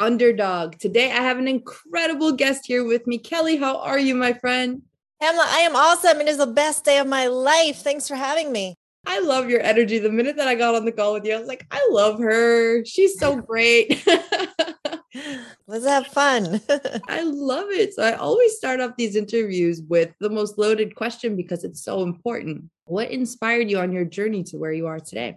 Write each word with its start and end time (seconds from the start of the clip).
Underdog. 0.00 0.78
Today, 0.78 1.12
I 1.12 1.22
have 1.22 1.38
an 1.38 1.46
incredible 1.46 2.32
guest 2.32 2.66
here 2.66 2.84
with 2.84 3.06
me. 3.06 3.18
Kelly, 3.18 3.56
how 3.56 3.76
are 3.76 3.98
you, 3.98 4.14
my 4.14 4.32
friend? 4.32 4.82
Emma, 5.20 5.44
I 5.46 5.58
am 5.58 5.76
awesome. 5.76 6.20
It 6.22 6.28
is 6.28 6.38
the 6.38 6.46
best 6.46 6.84
day 6.84 6.98
of 6.98 7.06
my 7.06 7.26
life. 7.26 7.76
Thanks 7.76 8.08
for 8.08 8.14
having 8.14 8.50
me. 8.50 8.74
I 9.06 9.20
love 9.20 9.50
your 9.50 9.60
energy. 9.60 9.98
The 9.98 10.10
minute 10.10 10.36
that 10.36 10.48
I 10.48 10.54
got 10.54 10.74
on 10.74 10.86
the 10.86 10.92
call 10.92 11.12
with 11.12 11.26
you, 11.26 11.34
I 11.34 11.38
was 11.38 11.48
like, 11.48 11.66
I 11.70 11.86
love 11.90 12.18
her. 12.18 12.84
She's 12.86 13.18
so 13.18 13.36
great. 13.42 14.02
Let's 15.66 15.86
have 15.86 16.06
fun. 16.06 16.60
I 17.08 17.22
love 17.22 17.68
it. 17.70 17.94
So 17.94 18.02
I 18.02 18.14
always 18.14 18.56
start 18.56 18.80
off 18.80 18.96
these 18.96 19.16
interviews 19.16 19.82
with 19.86 20.14
the 20.20 20.30
most 20.30 20.56
loaded 20.56 20.94
question 20.94 21.36
because 21.36 21.64
it's 21.64 21.84
so 21.84 22.02
important. 22.02 22.70
What 22.86 23.10
inspired 23.10 23.70
you 23.70 23.78
on 23.78 23.92
your 23.92 24.06
journey 24.06 24.44
to 24.44 24.56
where 24.56 24.72
you 24.72 24.86
are 24.86 25.00
today? 25.00 25.36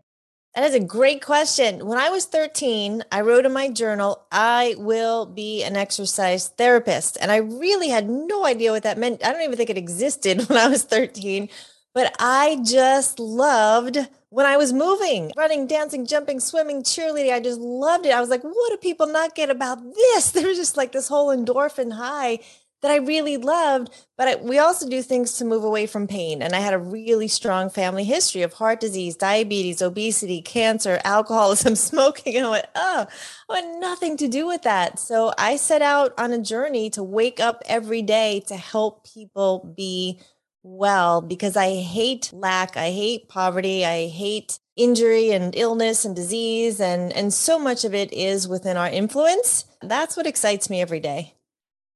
That 0.56 0.66
is 0.66 0.76
a 0.76 0.80
great 0.80 1.24
question. 1.24 1.84
When 1.88 1.98
I 1.98 2.10
was 2.10 2.26
13, 2.26 3.04
I 3.12 3.22
wrote 3.22 3.46
in 3.46 3.54
my 3.54 3.70
journal, 3.70 4.24
I 4.32 4.76
will 4.78 5.26
be 5.26 5.64
an 5.64 5.76
exercise 5.76 6.50
therapist. 6.50 7.18
And 7.20 7.32
I 7.32 7.38
really 7.38 7.90
had 7.90 8.08
no 8.08 8.46
idea 8.46 8.72
what 8.72 8.84
that 8.84 9.00
meant. 9.00 9.26
I 9.26 9.32
don't 9.32 9.42
even 9.42 9.58
think 9.58 9.72
it 9.72 9.80
existed 9.80 10.42
when 10.50 10.60
I 10.60 10.68
was 10.68 10.84
13, 10.84 11.50
but 11.96 12.16
I 12.20 12.60
just 12.64 13.20
loved 13.20 13.98
when 14.30 14.46
I 14.46 14.58
was 14.58 14.74
moving, 14.74 15.32
running, 15.36 15.66
dancing, 15.66 16.06
jumping, 16.06 16.40
swimming, 16.40 16.84
cheerleading. 16.84 17.34
I 17.34 17.40
just 17.40 17.60
loved 17.60 18.06
it. 18.06 18.14
I 18.14 18.22
was 18.22 18.30
like, 18.30 18.44
what 18.44 18.70
do 18.70 18.78
people 18.78 19.08
not 19.08 19.34
get 19.36 19.50
about 19.50 19.80
this? 19.96 20.32
There 20.34 20.48
was 20.48 20.58
just 20.58 20.78
like 20.78 20.92
this 20.92 21.08
whole 21.08 21.36
endorphin 21.36 21.94
high 21.94 22.40
that 22.84 22.92
I 22.92 22.98
really 22.98 23.38
loved. 23.38 23.90
But 24.18 24.28
I, 24.28 24.36
we 24.36 24.60
also 24.60 24.88
do 24.88 25.02
things 25.02 25.34
to 25.38 25.46
move 25.46 25.64
away 25.64 25.88
from 25.88 26.06
pain. 26.06 26.44
And 26.44 26.54
I 26.54 26.60
had 26.60 26.74
a 26.74 26.78
really 26.78 27.28
strong 27.28 27.70
family 27.70 28.04
history 28.04 28.44
of 28.44 28.54
heart 28.54 28.80
disease, 28.80 29.16
diabetes, 29.16 29.82
obesity, 29.82 30.42
cancer, 30.42 31.00
alcoholism, 31.04 31.76
smoking. 31.78 32.36
And 32.36 32.46
I 32.46 32.50
went, 32.50 32.68
oh, 32.76 33.08
I 33.50 33.56
had 33.62 33.80
nothing 33.80 34.18
to 34.18 34.28
do 34.28 34.46
with 34.46 34.62
that. 34.64 35.00
So 35.00 35.34
I 35.38 35.56
set 35.56 35.82
out 35.82 36.14
on 36.20 36.32
a 36.34 36.42
journey 36.42 36.92
to 36.92 37.02
wake 37.02 37.40
up 37.40 37.64
every 37.66 38.04
day 38.04 38.44
to 38.48 38.56
help 38.56 39.08
people 39.12 39.74
be 39.76 40.20
well 40.62 41.22
because 41.22 41.58
I 41.58 41.76
hate 41.76 42.32
lack, 42.34 42.78
I 42.78 42.92
hate 42.92 43.28
poverty, 43.28 43.86
I 43.86 44.08
hate 44.08 44.60
injury 44.76 45.32
and 45.32 45.56
illness 45.56 46.04
and 46.04 46.16
disease 46.16 46.80
and 46.80 47.14
and 47.14 47.32
so 47.32 47.60
much 47.60 47.86
of 47.86 47.94
it 47.94 48.12
is 48.12 48.48
within 48.48 48.76
our 48.76 48.90
influence. 48.90 49.66
That's 49.82 50.18
what 50.18 50.26
excites 50.26 50.70
me 50.70 50.82
every 50.82 51.00
day. 51.00 51.36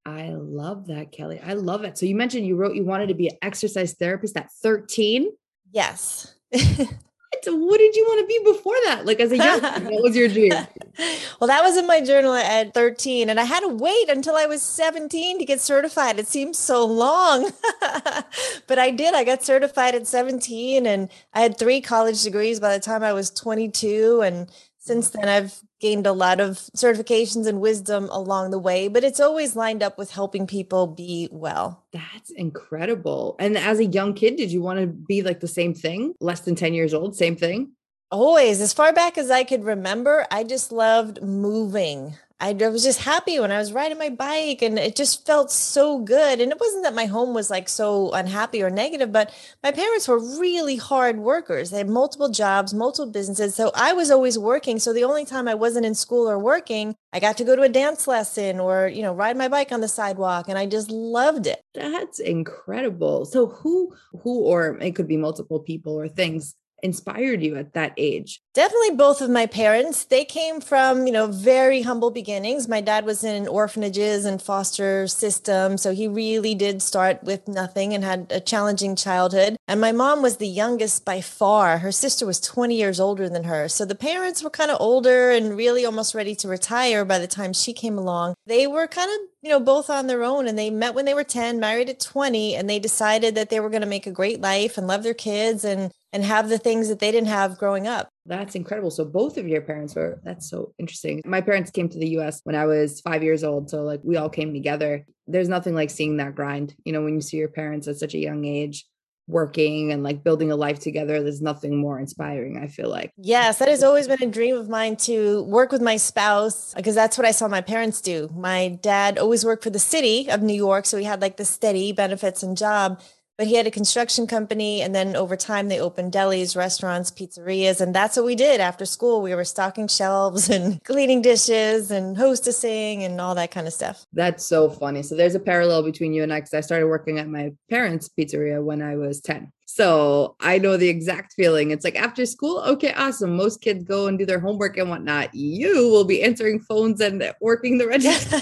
I 0.08 0.30
love 0.30 0.86
that, 0.86 1.12
Kelly. 1.12 1.40
I 1.44 1.52
love 1.52 1.84
it. 1.84 1.98
So 1.98 2.06
you 2.06 2.14
mentioned 2.14 2.46
you 2.46 2.56
wrote 2.56 2.74
you 2.74 2.84
wanted 2.84 3.08
to 3.08 3.14
be 3.14 3.28
an 3.28 3.36
exercise 3.42 3.94
therapist 3.94 4.36
at 4.36 4.50
13. 4.62 5.30
Yes. 5.70 6.34
what 6.50 7.78
did 7.78 7.94
you 7.94 8.04
want 8.04 8.20
to 8.20 8.26
be 8.26 8.52
before 8.52 8.74
that? 8.84 9.06
Like 9.06 9.20
as 9.20 9.32
a 9.32 9.36
young, 9.36 9.60
what 9.60 10.02
was 10.02 10.16
your 10.16 10.28
dream? 10.28 10.52
well, 11.40 11.48
that 11.48 11.62
was 11.62 11.76
in 11.76 11.86
my 11.86 12.00
journal 12.00 12.34
at 12.34 12.74
13, 12.74 13.30
and 13.30 13.38
I 13.38 13.44
had 13.44 13.60
to 13.60 13.68
wait 13.68 14.08
until 14.08 14.36
I 14.36 14.46
was 14.46 14.62
17 14.62 15.38
to 15.38 15.44
get 15.44 15.60
certified. 15.60 16.18
It 16.18 16.26
seems 16.26 16.58
so 16.58 16.84
long, 16.84 17.50
but 18.66 18.78
I 18.78 18.90
did. 18.90 19.14
I 19.14 19.24
got 19.24 19.44
certified 19.44 19.94
at 19.94 20.06
17, 20.06 20.86
and 20.86 21.08
I 21.32 21.40
had 21.40 21.58
three 21.58 21.80
college 21.80 22.22
degrees 22.22 22.60
by 22.60 22.76
the 22.76 22.82
time 22.82 23.02
I 23.02 23.12
was 23.12 23.30
22. 23.30 24.22
And 24.22 24.50
since 24.78 25.10
then, 25.10 25.28
I've 25.28 25.62
gained 25.80 26.06
a 26.06 26.12
lot 26.12 26.40
of 26.40 26.56
certifications 26.76 27.46
and 27.46 27.60
wisdom 27.60 28.08
along 28.10 28.50
the 28.50 28.58
way, 28.58 28.88
but 28.88 29.04
it's 29.04 29.20
always 29.20 29.56
lined 29.56 29.82
up 29.82 29.98
with 29.98 30.10
helping 30.10 30.46
people 30.46 30.86
be 30.86 31.28
well. 31.30 31.84
That's 31.92 32.30
incredible. 32.30 33.36
And 33.38 33.56
as 33.56 33.78
a 33.78 33.84
young 33.84 34.14
kid, 34.14 34.36
did 34.36 34.50
you 34.50 34.60
want 34.60 34.80
to 34.80 34.86
be 34.86 35.22
like 35.22 35.40
the 35.40 35.48
same 35.48 35.74
thing? 35.74 36.14
Less 36.20 36.40
than 36.40 36.54
10 36.54 36.74
years 36.74 36.94
old, 36.94 37.16
same 37.16 37.36
thing? 37.36 37.72
Always. 38.10 38.60
As 38.60 38.72
far 38.72 38.92
back 38.92 39.18
as 39.18 39.30
I 39.30 39.44
could 39.44 39.64
remember, 39.64 40.26
I 40.30 40.44
just 40.44 40.72
loved 40.72 41.22
moving. 41.22 42.14
I 42.40 42.52
was 42.52 42.84
just 42.84 43.00
happy 43.00 43.40
when 43.40 43.50
I 43.50 43.58
was 43.58 43.72
riding 43.72 43.98
my 43.98 44.10
bike 44.10 44.62
and 44.62 44.78
it 44.78 44.94
just 44.94 45.26
felt 45.26 45.50
so 45.50 45.98
good. 45.98 46.40
And 46.40 46.52
it 46.52 46.60
wasn't 46.60 46.84
that 46.84 46.94
my 46.94 47.06
home 47.06 47.34
was 47.34 47.50
like 47.50 47.68
so 47.68 48.12
unhappy 48.12 48.62
or 48.62 48.70
negative, 48.70 49.10
but 49.10 49.34
my 49.62 49.72
parents 49.72 50.06
were 50.06 50.20
really 50.38 50.76
hard 50.76 51.18
workers. 51.18 51.70
They 51.70 51.78
had 51.78 51.88
multiple 51.88 52.28
jobs, 52.28 52.72
multiple 52.72 53.10
businesses. 53.10 53.56
So 53.56 53.72
I 53.74 53.92
was 53.92 54.10
always 54.12 54.38
working. 54.38 54.78
So 54.78 54.92
the 54.92 55.02
only 55.02 55.24
time 55.24 55.48
I 55.48 55.54
wasn't 55.54 55.86
in 55.86 55.96
school 55.96 56.30
or 56.30 56.38
working, 56.38 56.94
I 57.12 57.18
got 57.18 57.36
to 57.38 57.44
go 57.44 57.56
to 57.56 57.62
a 57.62 57.68
dance 57.68 58.06
lesson 58.06 58.60
or, 58.60 58.86
you 58.86 59.02
know, 59.02 59.12
ride 59.12 59.36
my 59.36 59.48
bike 59.48 59.72
on 59.72 59.80
the 59.80 59.88
sidewalk 59.88 60.48
and 60.48 60.56
I 60.56 60.66
just 60.66 60.92
loved 60.92 61.48
it. 61.48 61.60
That's 61.74 62.20
incredible. 62.20 63.24
So 63.24 63.46
who 63.46 63.94
who 64.22 64.44
or 64.44 64.78
it 64.78 64.94
could 64.94 65.08
be 65.08 65.16
multiple 65.16 65.58
people 65.58 65.98
or 65.98 66.06
things 66.06 66.54
inspired 66.82 67.42
you 67.42 67.56
at 67.56 67.74
that 67.74 67.92
age? 67.96 68.40
Definitely 68.54 68.96
both 68.96 69.20
of 69.20 69.30
my 69.30 69.46
parents. 69.46 70.04
They 70.04 70.24
came 70.24 70.60
from, 70.60 71.06
you 71.06 71.12
know, 71.12 71.26
very 71.26 71.82
humble 71.82 72.10
beginnings. 72.10 72.68
My 72.68 72.80
dad 72.80 73.04
was 73.04 73.24
in 73.24 73.46
orphanages 73.46 74.24
and 74.24 74.42
foster 74.42 75.06
system, 75.06 75.78
so 75.78 75.92
he 75.92 76.08
really 76.08 76.54
did 76.54 76.82
start 76.82 77.22
with 77.22 77.46
nothing 77.48 77.94
and 77.94 78.02
had 78.04 78.26
a 78.30 78.40
challenging 78.40 78.96
childhood. 78.96 79.56
And 79.66 79.80
my 79.80 79.92
mom 79.92 80.22
was 80.22 80.38
the 80.38 80.48
youngest 80.48 81.04
by 81.04 81.20
far. 81.20 81.78
Her 81.78 81.92
sister 81.92 82.26
was 82.26 82.40
20 82.40 82.76
years 82.76 83.00
older 83.00 83.28
than 83.28 83.44
her. 83.44 83.68
So 83.68 83.84
the 83.84 83.94
parents 83.94 84.42
were 84.42 84.50
kind 84.50 84.70
of 84.70 84.80
older 84.80 85.30
and 85.30 85.56
really 85.56 85.84
almost 85.84 86.14
ready 86.14 86.34
to 86.36 86.48
retire 86.48 87.04
by 87.04 87.18
the 87.18 87.26
time 87.26 87.52
she 87.52 87.72
came 87.72 87.98
along. 87.98 88.34
They 88.46 88.66
were 88.66 88.86
kind 88.86 89.10
of 89.10 89.18
you 89.42 89.50
know, 89.50 89.60
both 89.60 89.88
on 89.88 90.08
their 90.08 90.24
own 90.24 90.48
and 90.48 90.58
they 90.58 90.70
met 90.70 90.94
when 90.94 91.04
they 91.04 91.14
were 91.14 91.24
10, 91.24 91.60
married 91.60 91.88
at 91.88 92.00
20, 92.00 92.56
and 92.56 92.68
they 92.68 92.78
decided 92.78 93.34
that 93.36 93.50
they 93.50 93.60
were 93.60 93.70
going 93.70 93.82
to 93.82 93.86
make 93.86 94.06
a 94.06 94.10
great 94.10 94.40
life 94.40 94.76
and 94.76 94.86
love 94.86 95.02
their 95.02 95.14
kids 95.14 95.64
and 95.64 95.92
and 96.12 96.24
have 96.24 96.48
the 96.48 96.58
things 96.58 96.88
that 96.88 96.98
they 96.98 97.12
didn't 97.12 97.28
have 97.28 97.58
growing 97.58 97.86
up. 97.86 98.08
That's 98.26 98.54
incredible. 98.54 98.90
So 98.90 99.04
both 99.04 99.36
of 99.36 99.46
your 99.46 99.62
parents 99.62 99.94
were 99.94 100.20
that's 100.24 100.48
so 100.50 100.74
interesting. 100.78 101.22
My 101.24 101.40
parents 101.40 101.70
came 101.70 101.88
to 101.88 101.98
the 101.98 102.18
US 102.18 102.40
when 102.44 102.56
I 102.56 102.66
was 102.66 103.00
5 103.00 103.22
years 103.22 103.44
old, 103.44 103.70
so 103.70 103.82
like 103.82 104.00
we 104.02 104.16
all 104.16 104.28
came 104.28 104.52
together. 104.52 105.04
There's 105.26 105.48
nothing 105.48 105.74
like 105.74 105.90
seeing 105.90 106.16
that 106.18 106.34
grind. 106.34 106.74
You 106.84 106.92
know, 106.92 107.02
when 107.02 107.14
you 107.14 107.20
see 107.20 107.36
your 107.36 107.48
parents 107.48 107.88
at 107.88 107.96
such 107.96 108.14
a 108.14 108.18
young 108.18 108.44
age 108.44 108.86
working 109.28 109.92
and 109.92 110.02
like 110.02 110.24
building 110.24 110.50
a 110.50 110.56
life 110.56 110.80
together 110.80 111.22
there's 111.22 111.42
nothing 111.42 111.76
more 111.76 112.00
inspiring 112.00 112.58
i 112.58 112.66
feel 112.66 112.88
like 112.88 113.12
yes 113.18 113.58
that 113.58 113.68
has 113.68 113.82
always 113.82 114.08
been 114.08 114.22
a 114.22 114.30
dream 114.30 114.56
of 114.56 114.70
mine 114.70 114.96
to 114.96 115.42
work 115.44 115.70
with 115.70 115.82
my 115.82 115.98
spouse 115.98 116.72
because 116.74 116.94
that's 116.94 117.18
what 117.18 117.26
i 117.26 117.30
saw 117.30 117.46
my 117.46 117.60
parents 117.60 118.00
do 118.00 118.30
my 118.34 118.68
dad 118.80 119.18
always 119.18 119.44
worked 119.44 119.62
for 119.62 119.70
the 119.70 119.78
city 119.78 120.30
of 120.30 120.40
new 120.40 120.54
york 120.54 120.86
so 120.86 120.96
he 120.96 121.04
had 121.04 121.20
like 121.20 121.36
the 121.36 121.44
steady 121.44 121.92
benefits 121.92 122.42
and 122.42 122.56
job 122.56 123.00
but 123.38 123.46
he 123.46 123.54
had 123.54 123.66
a 123.66 123.70
construction 123.70 124.26
company 124.26 124.82
and 124.82 124.94
then 124.94 125.16
over 125.16 125.36
time 125.36 125.68
they 125.68 125.80
opened 125.80 126.12
delis 126.12 126.56
restaurants 126.56 127.10
pizzerias 127.10 127.80
and 127.80 127.94
that's 127.94 128.16
what 128.16 128.26
we 128.26 128.34
did. 128.34 128.60
After 128.60 128.84
school 128.84 129.22
we 129.22 129.34
were 129.34 129.44
stocking 129.44 129.86
shelves 129.86 130.50
and 130.50 130.82
cleaning 130.90 131.22
dishes 131.22 131.90
and 131.90 132.16
hostessing 132.16 133.04
and 133.04 133.20
all 133.20 133.36
that 133.36 133.52
kind 133.52 133.66
of 133.68 133.72
stuff. 133.72 134.04
That's 134.12 134.44
so 134.44 134.68
funny. 134.68 135.02
So 135.04 135.14
there's 135.14 135.36
a 135.36 135.40
parallel 135.40 135.84
between 135.84 136.12
you 136.12 136.24
and 136.24 136.32
i 136.32 136.40
because 136.40 136.54
i 136.54 136.60
started 136.60 136.88
working 136.88 137.18
at 137.18 137.28
my 137.28 137.52
parents 137.70 138.08
pizzeria 138.08 138.62
when 138.62 138.82
i 138.82 138.96
was 138.96 139.20
10 139.20 139.52
so 139.70 140.34
I 140.40 140.56
know 140.56 140.78
the 140.78 140.88
exact 140.88 141.34
feeling. 141.34 141.72
It's 141.72 141.84
like 141.84 141.94
after 141.94 142.24
school, 142.24 142.60
okay, 142.60 142.94
awesome. 142.94 143.36
Most 143.36 143.60
kids 143.60 143.84
go 143.84 144.06
and 144.06 144.18
do 144.18 144.24
their 144.24 144.40
homework 144.40 144.78
and 144.78 144.88
whatnot. 144.88 145.34
You 145.34 145.90
will 145.90 146.06
be 146.06 146.22
answering 146.22 146.58
phones 146.58 147.02
and 147.02 147.22
working 147.42 147.76
the 147.76 147.86
register. 147.86 148.40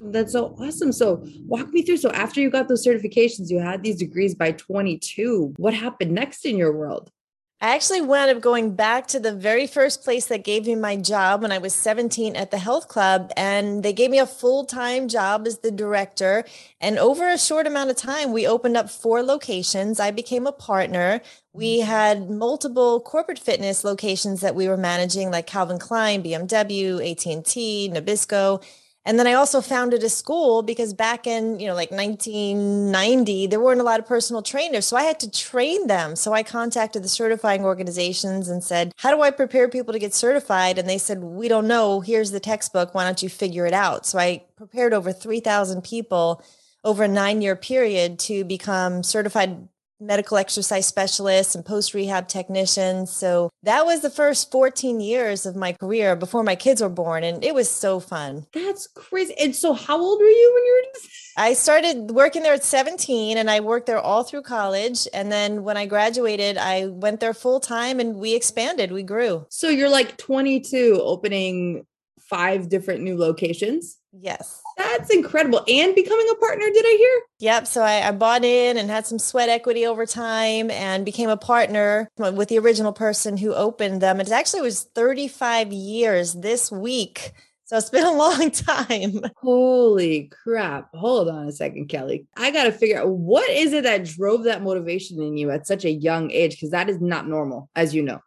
That's 0.00 0.32
so 0.32 0.56
awesome. 0.58 0.90
So 0.90 1.22
walk 1.46 1.68
me 1.68 1.82
through. 1.82 1.98
So 1.98 2.10
after 2.12 2.40
you 2.40 2.48
got 2.48 2.66
those 2.66 2.84
certifications, 2.84 3.50
you 3.50 3.58
had 3.58 3.82
these 3.82 3.96
degrees 3.96 4.34
by 4.34 4.52
22. 4.52 5.52
What 5.58 5.74
happened 5.74 6.12
next 6.12 6.46
in 6.46 6.56
your 6.56 6.72
world? 6.72 7.12
I 7.60 7.74
actually 7.74 8.02
wound 8.02 8.30
up 8.30 8.40
going 8.40 8.76
back 8.76 9.08
to 9.08 9.18
the 9.18 9.32
very 9.32 9.66
first 9.66 10.04
place 10.04 10.26
that 10.26 10.44
gave 10.44 10.66
me 10.66 10.76
my 10.76 10.94
job 10.94 11.42
when 11.42 11.50
I 11.50 11.58
was 11.58 11.74
17 11.74 12.36
at 12.36 12.52
the 12.52 12.58
health 12.58 12.86
club. 12.86 13.32
And 13.36 13.82
they 13.82 13.92
gave 13.92 14.12
me 14.12 14.20
a 14.20 14.26
full 14.26 14.64
time 14.64 15.08
job 15.08 15.44
as 15.44 15.58
the 15.58 15.72
director. 15.72 16.44
And 16.80 17.00
over 17.00 17.28
a 17.28 17.36
short 17.36 17.66
amount 17.66 17.90
of 17.90 17.96
time, 17.96 18.32
we 18.32 18.46
opened 18.46 18.76
up 18.76 18.88
four 18.88 19.24
locations. 19.24 19.98
I 19.98 20.12
became 20.12 20.46
a 20.46 20.52
partner. 20.52 21.20
We 21.52 21.80
mm. 21.80 21.84
had 21.84 22.30
multiple 22.30 23.00
corporate 23.00 23.40
fitness 23.40 23.82
locations 23.82 24.40
that 24.40 24.54
we 24.54 24.68
were 24.68 24.76
managing, 24.76 25.32
like 25.32 25.48
Calvin 25.48 25.80
Klein, 25.80 26.22
BMW, 26.22 27.10
AT&T, 27.10 27.90
Nabisco. 27.92 28.62
And 29.04 29.18
then 29.18 29.26
I 29.26 29.32
also 29.32 29.60
founded 29.62 30.02
a 30.02 30.08
school 30.08 30.62
because 30.62 30.92
back 30.92 31.26
in, 31.26 31.58
you 31.58 31.66
know, 31.66 31.74
like 31.74 31.90
1990, 31.90 33.46
there 33.46 33.60
weren't 33.60 33.80
a 33.80 33.84
lot 33.84 34.00
of 34.00 34.06
personal 34.06 34.42
trainers. 34.42 34.86
So 34.86 34.96
I 34.96 35.04
had 35.04 35.18
to 35.20 35.30
train 35.30 35.86
them. 35.86 36.14
So 36.14 36.34
I 36.34 36.42
contacted 36.42 37.02
the 37.02 37.08
certifying 37.08 37.64
organizations 37.64 38.48
and 38.48 38.62
said, 38.62 38.92
How 38.96 39.10
do 39.10 39.22
I 39.22 39.30
prepare 39.30 39.68
people 39.68 39.94
to 39.94 39.98
get 39.98 40.12
certified? 40.12 40.78
And 40.78 40.88
they 40.88 40.98
said, 40.98 41.22
We 41.22 41.48
don't 41.48 41.66
know. 41.66 42.00
Here's 42.00 42.32
the 42.32 42.40
textbook. 42.40 42.94
Why 42.94 43.04
don't 43.04 43.22
you 43.22 43.30
figure 43.30 43.64
it 43.64 43.72
out? 43.72 44.04
So 44.04 44.18
I 44.18 44.44
prepared 44.56 44.92
over 44.92 45.12
3,000 45.12 45.82
people 45.82 46.44
over 46.84 47.04
a 47.04 47.08
nine 47.08 47.40
year 47.40 47.56
period 47.56 48.18
to 48.18 48.44
become 48.44 49.02
certified 49.02 49.68
medical 50.00 50.36
exercise 50.36 50.86
specialists 50.86 51.54
and 51.54 51.64
post 51.64 51.94
rehab 51.94 52.28
technicians. 52.28 53.10
So 53.10 53.50
that 53.62 53.84
was 53.84 54.00
the 54.00 54.10
first 54.10 54.50
14 54.50 55.00
years 55.00 55.46
of 55.46 55.56
my 55.56 55.72
career 55.72 56.14
before 56.16 56.42
my 56.42 56.54
kids 56.54 56.80
were 56.80 56.88
born. 56.88 57.24
And 57.24 57.44
it 57.44 57.54
was 57.54 57.70
so 57.70 58.00
fun. 58.00 58.46
That's 58.52 58.86
crazy. 58.86 59.34
And 59.38 59.54
so, 59.54 59.72
how 59.72 60.00
old 60.00 60.20
were 60.20 60.26
you 60.26 60.52
when 60.54 60.64
you 60.64 60.72
were? 60.72 61.00
I 61.40 61.52
started 61.52 62.10
working 62.10 62.42
there 62.42 62.54
at 62.54 62.64
17 62.64 63.38
and 63.38 63.50
I 63.50 63.60
worked 63.60 63.86
there 63.86 64.00
all 64.00 64.24
through 64.24 64.42
college. 64.42 65.06
And 65.14 65.30
then 65.30 65.62
when 65.62 65.76
I 65.76 65.86
graduated, 65.86 66.58
I 66.58 66.86
went 66.86 67.20
there 67.20 67.34
full 67.34 67.60
time 67.60 68.00
and 68.00 68.16
we 68.16 68.34
expanded, 68.34 68.90
we 68.92 69.02
grew. 69.02 69.46
So, 69.50 69.68
you're 69.68 69.90
like 69.90 70.16
22 70.16 71.00
opening 71.02 71.86
five 72.28 72.68
different 72.68 73.02
new 73.02 73.16
locations. 73.16 73.98
Yes. 74.12 74.60
That's 74.78 75.10
incredible. 75.10 75.62
And 75.66 75.94
becoming 75.94 76.26
a 76.30 76.36
partner, 76.36 76.66
did 76.72 76.84
I 76.86 76.96
hear? 76.96 77.20
Yep. 77.40 77.66
So 77.66 77.82
I, 77.82 78.06
I, 78.06 78.12
bought 78.12 78.44
in 78.44 78.76
and 78.76 78.88
had 78.88 79.06
some 79.06 79.18
sweat 79.18 79.48
equity 79.48 79.84
over 79.84 80.06
time 80.06 80.70
and 80.70 81.04
became 81.04 81.28
a 81.28 81.36
partner 81.36 82.08
with 82.16 82.48
the 82.48 82.60
original 82.60 82.92
person 82.92 83.36
who 83.36 83.52
opened 83.52 84.00
them. 84.00 84.20
It 84.20 84.30
actually 84.30 84.62
was 84.62 84.84
35 84.94 85.72
years 85.72 86.34
this 86.34 86.70
week. 86.70 87.32
So 87.64 87.76
it's 87.76 87.90
been 87.90 88.06
a 88.06 88.12
long 88.16 88.52
time. 88.52 89.20
Holy 89.36 90.30
crap. 90.44 90.88
Hold 90.94 91.28
on 91.28 91.48
a 91.48 91.52
second, 91.52 91.88
Kelly. 91.88 92.26
I 92.36 92.52
got 92.52 92.64
to 92.64 92.72
figure 92.72 93.00
out 93.00 93.08
what 93.08 93.50
is 93.50 93.72
it 93.72 93.82
that 93.82 94.04
drove 94.04 94.44
that 94.44 94.62
motivation 94.62 95.20
in 95.20 95.36
you 95.36 95.50
at 95.50 95.66
such 95.66 95.84
a 95.84 95.90
young 95.90 96.30
age? 96.30 96.52
Because 96.52 96.70
that 96.70 96.88
is 96.88 97.00
not 97.00 97.26
normal, 97.26 97.68
as 97.74 97.94
you 97.94 98.02
know 98.02 98.20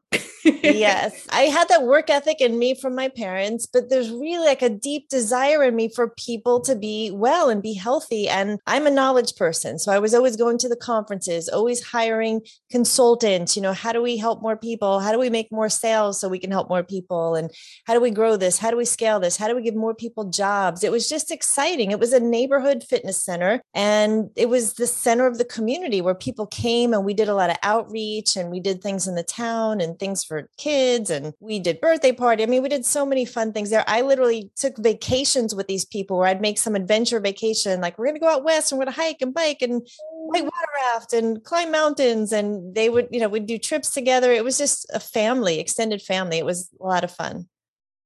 yes. 0.44 1.28
I 1.32 1.44
had 1.44 1.68
that 1.70 1.84
work 1.84 2.10
ethic 2.10 2.42
in 2.42 2.58
me 2.58 2.76
from 2.76 2.96
my 2.96 3.10
parents, 3.10 3.66
but 3.66 3.90
there's 3.90 4.10
really 4.10 4.46
like 4.46 4.62
a 4.62 4.70
deep 4.70 5.10
desire 5.10 5.64
in 5.64 5.76
me 5.76 5.90
for 5.90 6.10
people 6.10 6.60
to 6.62 6.76
be 6.76 7.12
well 7.12 7.50
and 7.50 7.62
be 7.62 7.74
healthy. 7.74 8.28
And 8.28 8.60
I'm 8.68 8.88
a 8.88 8.92
knowledge 8.92 9.36
person. 9.36 9.80
So 9.80 9.92
I 9.92 10.00
was 10.00 10.14
always 10.14 10.36
going 10.36 10.58
to 10.60 10.70
the 10.70 10.76
conferences, 10.76 11.48
always 11.50 11.84
hiring 11.84 12.42
consultants. 12.70 13.56
You 13.56 13.62
know, 13.62 13.74
how 13.74 13.92
do 13.92 14.02
we 14.02 14.18
help 14.18 14.42
more 14.42 14.58
people? 14.58 15.00
How 15.00 15.12
do 15.12 15.20
we 15.20 15.30
make 15.30 15.52
more 15.52 15.70
sales 15.70 16.20
so 16.20 16.28
we 16.28 16.40
can 16.40 16.52
help 16.52 16.70
more 16.70 16.84
people? 16.84 17.36
And 17.36 17.52
how 17.86 17.94
do 17.94 18.02
we 18.02 18.12
grow 18.12 18.38
this? 18.38 18.58
How 18.58 18.72
do 18.72 18.78
we 18.78 18.86
scale 18.86 19.20
this? 19.20 19.38
How 19.38 19.48
do 19.48 19.56
we 19.56 19.62
give 19.64 19.76
more 19.76 19.96
people 19.96 20.26
jobs? 20.26 20.84
It 20.84 20.92
was 20.92 21.08
just 21.08 21.32
exciting. 21.32 21.92
It 21.92 22.00
was 22.00 22.14
a 22.14 22.20
neighborhood 22.20 22.84
fitness 22.84 23.24
center 23.24 23.62
and 23.74 24.30
it 24.36 24.50
was 24.50 24.74
the 24.74 24.88
center 24.88 25.28
of 25.28 25.38
the 25.38 25.46
community 25.46 26.02
where 26.02 26.16
people 26.16 26.48
came 26.48 26.94
and 26.94 27.06
we 27.06 27.14
did 27.14 27.30
a 27.30 27.36
lot 27.36 27.50
of 27.50 27.58
outreach 27.64 28.36
and 28.36 28.50
we 28.50 28.60
did 28.60 28.82
things 28.82 29.08
in 29.08 29.16
the 29.16 29.24
town 29.24 29.80
and 29.82 30.00
things 30.02 30.24
for 30.24 30.50
kids 30.58 31.12
and 31.12 31.34
we 31.40 31.60
did 31.60 31.80
birthday 31.80 32.12
party. 32.12 32.42
I 32.42 32.48
mean, 32.48 32.64
we 32.64 32.70
did 32.70 32.86
so 32.86 33.06
many 33.06 33.24
fun 33.24 33.54
things 33.54 33.70
there. 33.70 33.86
I 33.88 34.02
literally 34.02 34.52
took 34.58 34.76
vacations 34.78 35.54
with 35.54 35.68
these 35.68 35.86
people 35.86 36.18
where 36.18 36.28
I'd 36.28 36.42
make 36.42 36.58
some 36.58 36.76
adventure 36.76 37.20
vacation, 37.20 37.80
like 37.80 37.98
we're 37.98 38.08
going 38.08 38.16
to 38.16 38.20
go 38.20 38.28
out 38.28 38.44
west 38.44 38.72
and 38.72 38.80
we're 38.80 38.86
going 38.86 38.96
to 38.96 39.02
hike 39.02 39.22
and 39.22 39.34
bike 39.34 39.62
and 39.62 39.88
white 40.10 40.42
mm. 40.42 40.46
water 40.46 40.68
raft 40.84 41.14
and 41.14 41.44
climb 41.44 41.72
mountains. 41.72 42.34
And 42.34 42.74
they 42.74 42.90
would, 42.90 43.10
you 43.12 43.20
know, 43.20 43.30
we'd 43.30 43.46
do 43.46 43.60
trips 43.60 43.94
together. 43.94 44.32
It 44.32 44.44
was 44.44 44.58
just 44.58 44.90
a 44.92 45.00
family, 45.00 45.60
extended 45.60 46.02
family. 46.02 46.40
It 46.40 46.46
was 46.46 46.70
a 46.82 46.86
lot 46.86 47.04
of 47.04 47.12
fun. 47.12 47.48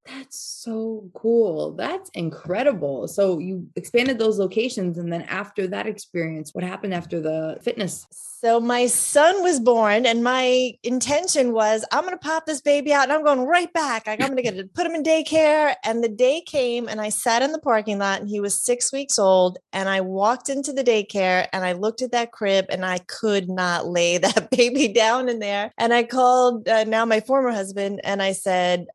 That's 0.06 0.40
so 0.40 1.10
cool. 1.14 1.72
That's 1.72 2.10
incredible. 2.14 3.08
So 3.08 3.40
you 3.40 3.68
expanded 3.76 4.20
those 4.20 4.38
locations. 4.38 4.98
And 4.98 5.12
then 5.12 5.24
after 5.24 5.68
that 5.68 5.88
experience, 5.88 6.54
what 6.54 6.64
happened 6.64 6.94
after 6.94 7.20
the 7.20 7.58
fitness? 7.62 8.06
So 8.12 8.60
my 8.60 8.86
son 8.86 9.42
was 9.42 9.60
born, 9.60 10.06
and 10.06 10.24
my 10.24 10.74
intention 10.84 11.52
was 11.52 11.84
I'm 11.92 12.04
going 12.04 12.14
to 12.14 12.20
pop 12.20 12.46
this 12.46 12.62
baby 12.62 12.94
out 12.94 13.06
and 13.06 13.14
I'm 13.14 13.24
going 13.24 13.40
right 13.48 13.74
back. 13.74 14.08
I'm 14.08 14.20
going 14.20 14.36
to 14.36 14.44
get 14.44 14.56
it, 14.56 14.72
put 14.76 14.86
him 14.86 14.94
in 14.94 15.02
daycare. 15.02 15.74
And 15.84 16.04
the 16.04 16.10
day 16.10 16.42
came, 16.42 16.88
and 16.88 17.02
I 17.02 17.10
sat 17.10 17.42
in 17.42 17.54
the 17.54 17.60
parking 17.60 17.98
lot, 17.98 18.20
and 18.20 18.30
he 18.30 18.40
was 18.40 18.62
six 18.62 18.94
weeks 18.94 19.18
old. 19.18 19.58
And 19.74 19.90
I 19.90 20.02
walked 20.02 20.50
into 20.50 20.74
the 20.74 20.84
daycare 20.84 21.48
and 21.54 21.66
I 21.66 21.72
looked 21.72 22.04
at 22.04 22.12
that 22.12 22.32
crib, 22.32 22.66
and 22.70 22.86
I 22.86 23.00
could 23.00 23.50
not 23.50 23.88
lay 23.88 24.18
that 24.20 24.52
baby 24.52 24.90
down 24.90 25.28
in 25.28 25.40
there. 25.40 25.72
And 25.80 25.92
I 25.92 26.04
called 26.04 26.68
uh, 26.68 26.84
now 26.84 27.06
my 27.06 27.22
former 27.22 27.52
husband, 27.52 28.02
and 28.04 28.22
I 28.22 28.34
said, 28.34 28.86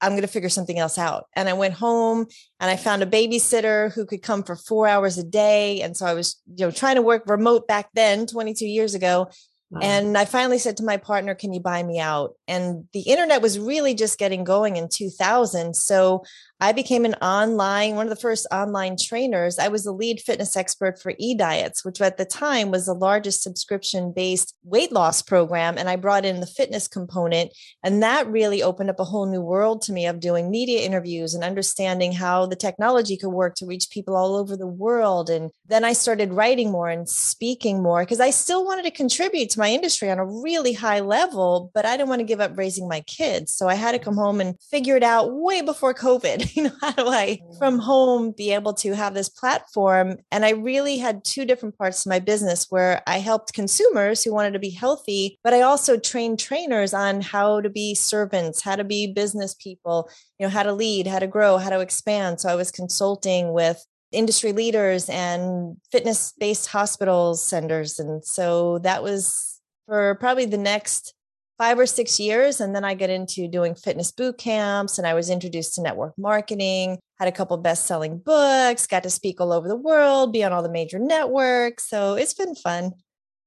I'm 0.00 0.12
going 0.12 0.22
to 0.22 0.28
figure 0.28 0.48
something 0.48 0.78
else 0.78 0.98
out. 0.98 1.26
And 1.34 1.48
I 1.48 1.54
went 1.54 1.74
home 1.74 2.26
and 2.60 2.70
I 2.70 2.76
found 2.76 3.02
a 3.02 3.06
babysitter 3.06 3.92
who 3.92 4.04
could 4.04 4.22
come 4.22 4.42
for 4.42 4.56
four 4.56 4.86
hours 4.86 5.18
a 5.18 5.24
day. 5.24 5.80
And 5.80 5.96
so 5.96 6.06
I 6.06 6.14
was, 6.14 6.40
you 6.54 6.66
know, 6.66 6.70
trying 6.70 6.96
to 6.96 7.02
work 7.02 7.24
remote 7.28 7.66
back 7.66 7.88
then, 7.94 8.26
22 8.26 8.66
years 8.66 8.94
ago. 8.94 9.30
Wow. 9.70 9.80
And 9.82 10.16
I 10.16 10.26
finally 10.26 10.58
said 10.58 10.76
to 10.76 10.84
my 10.84 10.96
partner, 10.96 11.34
Can 11.34 11.52
you 11.52 11.58
buy 11.58 11.82
me 11.82 11.98
out? 11.98 12.34
And 12.46 12.84
the 12.92 13.00
internet 13.00 13.42
was 13.42 13.58
really 13.58 13.94
just 13.94 14.18
getting 14.18 14.44
going 14.44 14.76
in 14.76 14.88
2000. 14.88 15.74
So 15.74 16.22
I 16.58 16.72
became 16.72 17.04
an 17.04 17.14
online, 17.14 17.96
one 17.96 18.06
of 18.06 18.10
the 18.10 18.16
first 18.16 18.46
online 18.50 18.96
trainers. 18.96 19.58
I 19.58 19.68
was 19.68 19.84
the 19.84 19.92
lead 19.92 20.20
fitness 20.20 20.56
expert 20.56 20.98
for 20.98 21.12
eDiets, 21.12 21.84
which 21.84 22.00
at 22.00 22.16
the 22.16 22.24
time 22.24 22.70
was 22.70 22.86
the 22.86 22.94
largest 22.94 23.42
subscription 23.42 24.10
based 24.10 24.54
weight 24.64 24.90
loss 24.90 25.20
program. 25.20 25.76
And 25.76 25.86
I 25.86 25.96
brought 25.96 26.24
in 26.24 26.40
the 26.40 26.46
fitness 26.46 26.88
component. 26.88 27.52
And 27.84 28.02
that 28.02 28.26
really 28.26 28.62
opened 28.62 28.88
up 28.88 28.98
a 28.98 29.04
whole 29.04 29.26
new 29.26 29.42
world 29.42 29.82
to 29.82 29.92
me 29.92 30.06
of 30.06 30.18
doing 30.18 30.50
media 30.50 30.80
interviews 30.80 31.34
and 31.34 31.44
understanding 31.44 32.12
how 32.12 32.46
the 32.46 32.56
technology 32.56 33.18
could 33.18 33.28
work 33.28 33.54
to 33.56 33.66
reach 33.66 33.90
people 33.90 34.16
all 34.16 34.34
over 34.34 34.56
the 34.56 34.66
world. 34.66 35.28
And 35.28 35.50
then 35.66 35.84
I 35.84 35.92
started 35.92 36.32
writing 36.32 36.70
more 36.70 36.88
and 36.88 37.06
speaking 37.06 37.82
more 37.82 38.00
because 38.00 38.20
I 38.20 38.30
still 38.30 38.64
wanted 38.64 38.84
to 38.84 38.90
contribute 38.90 39.50
to 39.50 39.58
my 39.58 39.68
industry 39.68 40.10
on 40.10 40.18
a 40.18 40.24
really 40.24 40.72
high 40.72 41.00
level, 41.00 41.70
but 41.74 41.84
I 41.84 41.98
didn't 41.98 42.08
want 42.08 42.20
to 42.20 42.24
give 42.24 42.40
up 42.40 42.56
raising 42.56 42.88
my 42.88 43.02
kids. 43.02 43.54
So 43.54 43.68
I 43.68 43.74
had 43.74 43.92
to 43.92 43.98
come 43.98 44.16
home 44.16 44.40
and 44.40 44.58
figure 44.70 44.96
it 44.96 45.02
out 45.02 45.34
way 45.34 45.60
before 45.60 45.92
COVID. 45.92 46.45
You 46.54 46.62
know, 46.64 46.72
how 46.80 46.92
do 46.92 47.08
I 47.08 47.40
from 47.58 47.78
mm. 47.78 47.82
home 47.82 48.32
be 48.32 48.52
able 48.52 48.74
to 48.74 48.94
have 48.94 49.14
this 49.14 49.28
platform? 49.28 50.16
And 50.30 50.44
I 50.44 50.50
really 50.50 50.98
had 50.98 51.24
two 51.24 51.44
different 51.44 51.76
parts 51.78 52.02
to 52.02 52.08
my 52.08 52.18
business 52.18 52.66
where 52.70 53.02
I 53.06 53.18
helped 53.18 53.52
consumers 53.52 54.22
who 54.22 54.32
wanted 54.32 54.52
to 54.52 54.58
be 54.58 54.70
healthy, 54.70 55.38
but 55.42 55.54
I 55.54 55.62
also 55.62 55.98
trained 55.98 56.38
trainers 56.38 56.94
on 56.94 57.20
how 57.20 57.60
to 57.60 57.70
be 57.70 57.94
servants, 57.94 58.62
how 58.62 58.76
to 58.76 58.84
be 58.84 59.12
business 59.12 59.54
people, 59.54 60.10
you 60.38 60.46
know, 60.46 60.50
how 60.50 60.62
to 60.62 60.72
lead, 60.72 61.06
how 61.06 61.18
to 61.18 61.26
grow, 61.26 61.58
how 61.58 61.70
to 61.70 61.80
expand. 61.80 62.40
So 62.40 62.48
I 62.48 62.54
was 62.54 62.70
consulting 62.70 63.52
with 63.52 63.84
industry 64.12 64.52
leaders 64.52 65.08
and 65.08 65.76
fitness 65.90 66.32
based 66.38 66.68
hospitals 66.68 67.44
centers 67.44 67.98
and 67.98 68.24
so 68.24 68.78
that 68.78 69.02
was 69.02 69.60
for 69.86 70.14
probably 70.16 70.46
the 70.46 70.56
next 70.56 71.15
five 71.58 71.78
or 71.78 71.86
six 71.86 72.20
years. 72.20 72.60
And 72.60 72.74
then 72.74 72.84
I 72.84 72.94
got 72.94 73.10
into 73.10 73.48
doing 73.48 73.74
fitness 73.74 74.12
boot 74.12 74.38
camps 74.38 74.98
and 74.98 75.06
I 75.06 75.14
was 75.14 75.30
introduced 75.30 75.74
to 75.74 75.82
network 75.82 76.14
marketing, 76.18 76.98
had 77.18 77.28
a 77.28 77.32
couple 77.32 77.56
best 77.56 77.86
selling 77.86 78.18
books, 78.18 78.86
got 78.86 79.02
to 79.04 79.10
speak 79.10 79.40
all 79.40 79.52
over 79.52 79.68
the 79.68 79.76
world, 79.76 80.32
be 80.32 80.44
on 80.44 80.52
all 80.52 80.62
the 80.62 80.70
major 80.70 80.98
networks. 80.98 81.88
So 81.88 82.14
it's 82.14 82.34
been 82.34 82.54
fun. 82.54 82.92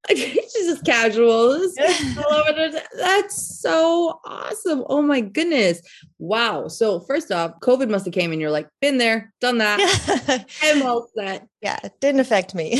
it's 0.09 0.53
just 0.53 0.85
casual. 0.85 1.59
That's 2.97 3.59
so 3.61 4.19
awesome. 4.25 4.85
Oh 4.87 5.01
my 5.01 5.19
goodness. 5.19 5.81
Wow. 6.17 6.67
So 6.67 7.01
first 7.01 7.31
off, 7.31 7.59
COVID 7.61 7.89
must 7.89 8.05
have 8.05 8.13
came 8.13 8.31
and 8.31 8.39
you're 8.39 8.49
like, 8.49 8.69
been 8.81 8.97
there, 8.97 9.33
done 9.41 9.57
that. 9.57 10.45
I'm 10.63 10.81
all 10.83 11.09
set. 11.15 11.47
Yeah, 11.61 11.79
it 11.83 11.99
didn't 11.99 12.21
affect 12.21 12.55
me. 12.55 12.79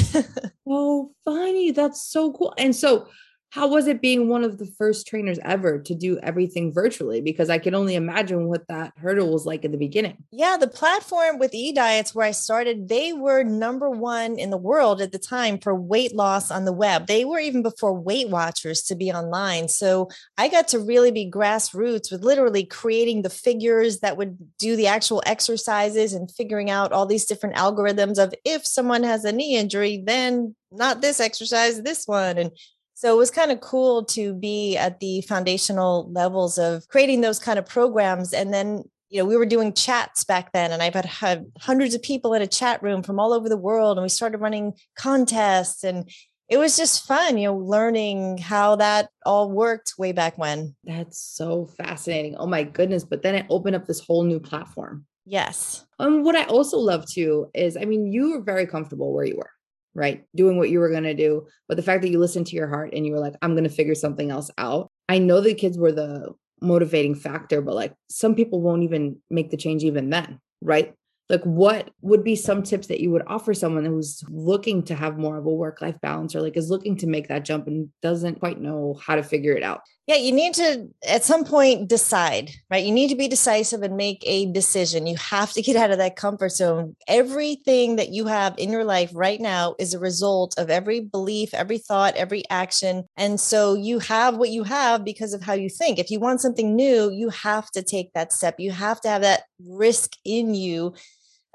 oh, 0.67 1.11
funny. 1.25 1.71
That's 1.71 2.01
so 2.01 2.31
cool. 2.31 2.53
And 2.57 2.75
so 2.75 3.07
how 3.51 3.67
was 3.67 3.87
it 3.87 3.99
being 3.99 4.27
one 4.27 4.43
of 4.43 4.59
the 4.59 4.67
first 4.77 5.07
trainers 5.07 5.39
ever 5.43 5.79
to 5.79 5.95
do 5.95 6.19
everything 6.19 6.71
virtually? 6.71 7.19
Because 7.19 7.49
I 7.49 7.57
can 7.57 7.73
only 7.73 7.95
imagine 7.95 8.45
what 8.47 8.67
that 8.67 8.93
hurdle 8.97 9.33
was 9.33 9.45
like 9.45 9.65
in 9.65 9.71
the 9.71 9.77
beginning. 9.77 10.17
Yeah, 10.31 10.57
the 10.57 10.67
platform 10.67 11.39
with 11.39 11.53
eDiets 11.53 12.13
where 12.13 12.27
I 12.27 12.31
started, 12.31 12.89
they 12.89 13.11
were 13.11 13.43
number 13.43 13.89
one 13.89 14.37
in 14.37 14.51
the 14.51 14.57
world 14.57 15.01
at 15.01 15.11
the 15.11 15.17
time 15.17 15.57
for 15.57 15.73
weight 15.73 16.15
loss 16.15 16.51
on 16.51 16.65
the 16.65 16.73
web. 16.73 17.07
They 17.07 17.25
were 17.25 17.39
even 17.39 17.63
before 17.63 17.93
Weight 17.93 18.29
Watchers 18.29 18.83
to 18.83 18.95
be 18.95 19.11
online. 19.11 19.67
So 19.67 20.09
I 20.37 20.47
got 20.47 20.67
to 20.69 20.79
really 20.79 21.11
be 21.11 21.29
grassroots 21.29 22.11
with 22.11 22.23
literally 22.23 22.65
creating 22.65 23.23
the 23.23 23.31
figures 23.31 24.01
that 24.01 24.15
would 24.15 24.37
do 24.59 24.75
the 24.75 24.87
actual 24.87 25.23
exercises 25.25 26.13
and 26.13 26.29
figuring 26.29 26.69
out 26.69 26.91
all 26.91 27.07
these 27.07 27.25
different 27.25 27.55
algorithms 27.55 28.23
of 28.23 28.31
if 28.45 28.67
someone 28.67 29.01
has 29.01 29.25
a 29.25 29.31
knee 29.31 29.57
injury, 29.57 30.03
then 30.05 30.55
not 30.71 31.01
this 31.01 31.19
exercise, 31.19 31.81
this 31.81 32.05
one. 32.05 32.37
And 32.37 32.51
so 32.99 33.13
it 33.13 33.17
was 33.17 33.31
kind 33.31 33.49
of 33.49 33.61
cool 33.61 34.03
to 34.03 34.33
be 34.33 34.75
at 34.75 34.99
the 34.99 35.21
foundational 35.21 36.11
levels 36.11 36.57
of 36.57 36.85
creating 36.89 37.21
those 37.21 37.39
kind 37.39 37.57
of 37.57 37.65
programs. 37.65 38.33
And 38.33 38.53
then, 38.53 38.83
you 39.07 39.19
know, 39.21 39.25
we 39.25 39.37
were 39.37 39.45
doing 39.45 39.71
chats 39.71 40.25
back 40.25 40.51
then, 40.51 40.73
and 40.73 40.83
I've 40.83 40.95
had, 40.95 41.05
had 41.05 41.45
hundreds 41.61 41.95
of 41.95 42.03
people 42.03 42.33
in 42.33 42.41
a 42.41 42.47
chat 42.47 42.83
room 42.83 43.01
from 43.01 43.17
all 43.17 43.31
over 43.31 43.47
the 43.47 43.55
world. 43.55 43.97
And 43.97 44.03
we 44.03 44.09
started 44.09 44.41
running 44.41 44.73
contests 44.97 45.85
and 45.85 46.11
it 46.49 46.57
was 46.57 46.75
just 46.75 47.07
fun, 47.07 47.37
you 47.37 47.47
know, 47.47 47.55
learning 47.55 48.37
how 48.37 48.75
that 48.75 49.07
all 49.25 49.49
worked 49.49 49.93
way 49.97 50.11
back 50.11 50.37
when. 50.37 50.75
That's 50.83 51.17
so 51.21 51.67
fascinating. 51.67 52.35
Oh 52.35 52.47
my 52.47 52.63
goodness. 52.63 53.05
But 53.05 53.21
then 53.21 53.33
it 53.33 53.45
opened 53.49 53.77
up 53.77 53.85
this 53.85 54.01
whole 54.01 54.25
new 54.25 54.41
platform. 54.41 55.05
Yes. 55.25 55.85
And 55.99 56.25
what 56.25 56.35
I 56.35 56.43
also 56.43 56.77
love 56.77 57.05
too 57.09 57.49
is, 57.53 57.77
I 57.77 57.85
mean, 57.85 58.11
you 58.11 58.31
were 58.31 58.41
very 58.41 58.65
comfortable 58.65 59.13
where 59.13 59.23
you 59.23 59.37
were, 59.37 59.51
right? 59.99 60.23
Doing 60.33 60.57
what 60.57 60.69
you 60.69 60.79
were 60.79 60.89
going 60.89 61.03
to 61.03 61.13
do. 61.13 61.45
But 61.67 61.75
the 61.75 61.83
fact 61.83 62.01
that 62.01 62.09
you 62.09 62.19
listened 62.19 62.47
to 62.47 62.55
your 62.55 62.69
heart 62.69 62.93
and 62.93 63.05
you 63.05 63.11
were 63.11 63.19
like, 63.19 63.35
I'm 63.41 63.53
going 63.53 63.65
to 63.65 63.69
figure 63.69 63.95
something 63.95 64.31
else 64.31 64.49
out. 64.57 64.89
I 65.09 65.19
know 65.19 65.41
the 65.41 65.53
kids 65.53 65.77
were 65.77 65.91
the 65.91 66.33
motivating 66.61 67.15
factor, 67.15 67.61
but 67.61 67.75
like 67.75 67.93
some 68.09 68.33
people 68.33 68.61
won't 68.61 68.83
even 68.83 69.17
make 69.29 69.51
the 69.51 69.57
change 69.57 69.83
even 69.83 70.09
then, 70.09 70.39
right? 70.61 70.93
like 71.29 71.43
what 71.43 71.91
would 72.01 72.23
be 72.23 72.35
some 72.35 72.63
tips 72.63 72.87
that 72.87 72.99
you 72.99 73.11
would 73.11 73.21
offer 73.27 73.53
someone 73.53 73.85
who's 73.85 74.23
looking 74.29 74.83
to 74.83 74.95
have 74.95 75.17
more 75.17 75.37
of 75.37 75.45
a 75.45 75.49
work 75.49 75.81
life 75.81 75.99
balance 76.01 76.35
or 76.35 76.41
like 76.41 76.57
is 76.57 76.71
looking 76.71 76.97
to 76.97 77.07
make 77.07 77.27
that 77.27 77.45
jump 77.45 77.67
and 77.67 77.89
doesn't 78.01 78.39
quite 78.39 78.59
know 78.59 78.99
how 79.05 79.15
to 79.15 79.23
figure 79.23 79.53
it 79.53 79.63
out 79.63 79.81
yeah 80.09 80.15
you 80.15 80.31
need 80.31 80.53
to 80.55 80.89
at 81.07 81.23
some 81.23 81.45
point 81.45 81.87
decide 81.87 82.51
right? 82.69 82.85
You 82.85 82.91
need 82.91 83.09
to 83.09 83.15
be 83.15 83.27
decisive 83.27 83.81
and 83.81 83.97
make 83.97 84.23
a 84.25 84.51
decision. 84.51 85.07
You 85.07 85.17
have 85.17 85.53
to 85.53 85.61
get 85.61 85.75
out 85.75 85.91
of 85.91 85.97
that 85.97 86.15
comfort 86.15 86.51
zone. 86.51 86.95
Everything 87.07 87.95
that 87.95 88.09
you 88.09 88.27
have 88.27 88.55
in 88.57 88.71
your 88.71 88.83
life 88.83 89.11
right 89.13 89.39
now 89.39 89.75
is 89.79 89.93
a 89.93 89.99
result 89.99 90.53
of 90.57 90.69
every 90.69 90.99
belief 90.99 91.53
every 91.53 91.77
thought 91.77 92.15
every 92.15 92.43
action. 92.49 93.05
And 93.17 93.39
so 93.39 93.73
you 93.73 93.99
have 93.99 94.37
what 94.37 94.49
you 94.49 94.63
have 94.63 95.03
because 95.03 95.33
of 95.33 95.41
how 95.43 95.53
you 95.53 95.69
think. 95.69 95.99
If 95.99 96.11
you 96.11 96.19
want 96.19 96.41
something 96.41 96.75
new 96.75 97.09
you 97.11 97.29
have 97.29 97.69
to 97.71 97.81
take 97.81 98.13
that 98.13 98.33
step. 98.33 98.55
You 98.59 98.71
have 98.71 99.01
to 99.01 99.09
have 99.09 99.21
that 99.21 99.43
risk 99.67 100.11
in 100.25 100.53
you 100.53 100.93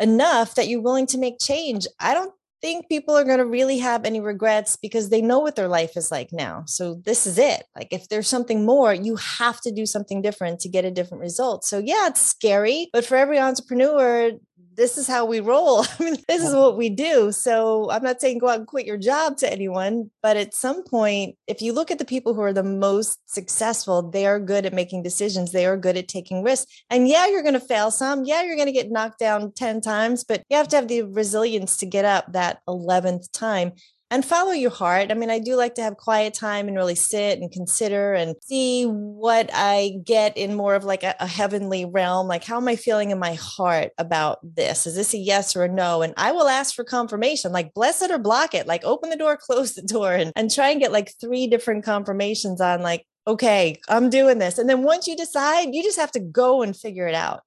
enough 0.00 0.54
that 0.56 0.68
you're 0.68 0.82
willing 0.82 1.06
to 1.06 1.18
make 1.18 1.38
change. 1.40 1.86
I 2.00 2.14
don't 2.14 2.32
think 2.60 2.88
people 2.88 3.14
are 3.16 3.24
going 3.24 3.38
to 3.38 3.46
really 3.46 3.78
have 3.78 4.04
any 4.04 4.20
regrets 4.20 4.76
because 4.76 5.08
they 5.08 5.20
know 5.20 5.38
what 5.38 5.56
their 5.56 5.68
life 5.68 5.96
is 5.96 6.10
like 6.10 6.32
now. 6.32 6.64
So 6.66 6.94
this 7.04 7.26
is 7.26 7.38
it. 7.38 7.64
Like 7.76 7.88
if 7.90 8.08
there's 8.08 8.28
something 8.28 8.64
more, 8.64 8.94
you 8.94 9.16
have 9.16 9.60
to 9.62 9.72
do 9.72 9.86
something 9.86 10.22
different 10.22 10.60
to 10.60 10.68
get 10.68 10.84
a 10.84 10.90
different 10.90 11.20
result. 11.22 11.64
So 11.64 11.78
yeah, 11.78 12.08
it's 12.08 12.22
scary, 12.22 12.88
but 12.92 13.04
for 13.04 13.16
every 13.16 13.38
entrepreneur, 13.38 14.32
this 14.76 14.98
is 14.98 15.06
how 15.06 15.24
we 15.24 15.40
roll. 15.40 15.84
I 16.00 16.02
mean, 16.02 16.16
this 16.28 16.42
is 16.42 16.54
what 16.54 16.76
we 16.76 16.88
do. 16.88 17.32
So 17.32 17.90
I'm 17.90 18.02
not 18.02 18.20
saying 18.20 18.38
go 18.38 18.48
out 18.48 18.58
and 18.58 18.66
quit 18.66 18.86
your 18.86 18.96
job 18.96 19.36
to 19.38 19.50
anyone, 19.50 20.10
but 20.22 20.36
at 20.36 20.54
some 20.54 20.84
point, 20.84 21.36
if 21.46 21.62
you 21.62 21.72
look 21.72 21.90
at 21.90 21.98
the 21.98 22.04
people 22.04 22.34
who 22.34 22.42
are 22.42 22.52
the 22.52 22.62
most 22.62 23.18
successful, 23.26 24.02
they 24.10 24.26
are 24.26 24.40
good 24.40 24.66
at 24.66 24.72
making 24.72 25.02
decisions. 25.02 25.52
They 25.52 25.66
are 25.66 25.76
good 25.76 25.96
at 25.96 26.08
taking 26.08 26.42
risks. 26.42 26.72
And 26.90 27.08
yeah, 27.08 27.26
you're 27.26 27.42
going 27.42 27.54
to 27.54 27.60
fail 27.60 27.90
some. 27.90 28.24
Yeah, 28.24 28.42
you're 28.42 28.56
going 28.56 28.66
to 28.66 28.72
get 28.72 28.90
knocked 28.90 29.18
down 29.18 29.52
10 29.52 29.80
times, 29.80 30.24
but 30.24 30.42
you 30.48 30.56
have 30.56 30.68
to 30.68 30.76
have 30.76 30.88
the 30.88 31.02
resilience 31.02 31.76
to 31.78 31.86
get 31.86 32.04
up 32.04 32.32
that 32.32 32.60
11th 32.68 33.30
time 33.32 33.72
and 34.14 34.24
follow 34.24 34.52
your 34.52 34.70
heart. 34.70 35.10
I 35.10 35.14
mean, 35.14 35.28
I 35.28 35.40
do 35.40 35.56
like 35.56 35.74
to 35.74 35.82
have 35.82 35.96
quiet 35.96 36.34
time 36.34 36.68
and 36.68 36.76
really 36.76 36.94
sit 36.94 37.40
and 37.40 37.50
consider 37.50 38.14
and 38.14 38.36
see 38.42 38.84
what 38.84 39.50
I 39.52 39.96
get 40.04 40.36
in 40.36 40.54
more 40.54 40.76
of 40.76 40.84
like 40.84 41.02
a, 41.02 41.16
a, 41.18 41.26
heavenly 41.26 41.84
realm. 41.84 42.28
Like, 42.28 42.44
how 42.44 42.58
am 42.58 42.68
I 42.68 42.76
feeling 42.76 43.10
in 43.10 43.18
my 43.18 43.34
heart 43.34 43.90
about 43.98 44.38
this? 44.44 44.86
Is 44.86 44.94
this 44.94 45.14
a 45.14 45.18
yes 45.18 45.56
or 45.56 45.64
a 45.64 45.68
no? 45.68 46.02
And 46.02 46.14
I 46.16 46.30
will 46.30 46.46
ask 46.46 46.76
for 46.76 46.84
confirmation, 46.84 47.50
like 47.50 47.74
bless 47.74 48.02
it 48.02 48.12
or 48.12 48.18
block 48.18 48.54
it, 48.54 48.68
like 48.68 48.84
open 48.84 49.10
the 49.10 49.16
door, 49.16 49.36
close 49.40 49.74
the 49.74 49.82
door, 49.82 50.12
and, 50.12 50.30
and 50.36 50.48
try 50.48 50.70
and 50.70 50.80
get 50.80 50.92
like 50.92 51.12
three 51.20 51.48
different 51.48 51.84
confirmations 51.84 52.60
on 52.60 52.82
like, 52.82 53.04
okay, 53.26 53.80
I'm 53.88 54.10
doing 54.10 54.38
this. 54.38 54.58
And 54.58 54.70
then 54.70 54.84
once 54.84 55.08
you 55.08 55.16
decide, 55.16 55.74
you 55.74 55.82
just 55.82 55.98
have 55.98 56.12
to 56.12 56.20
go 56.20 56.62
and 56.62 56.76
figure 56.76 57.08
it 57.08 57.16
out. 57.16 57.40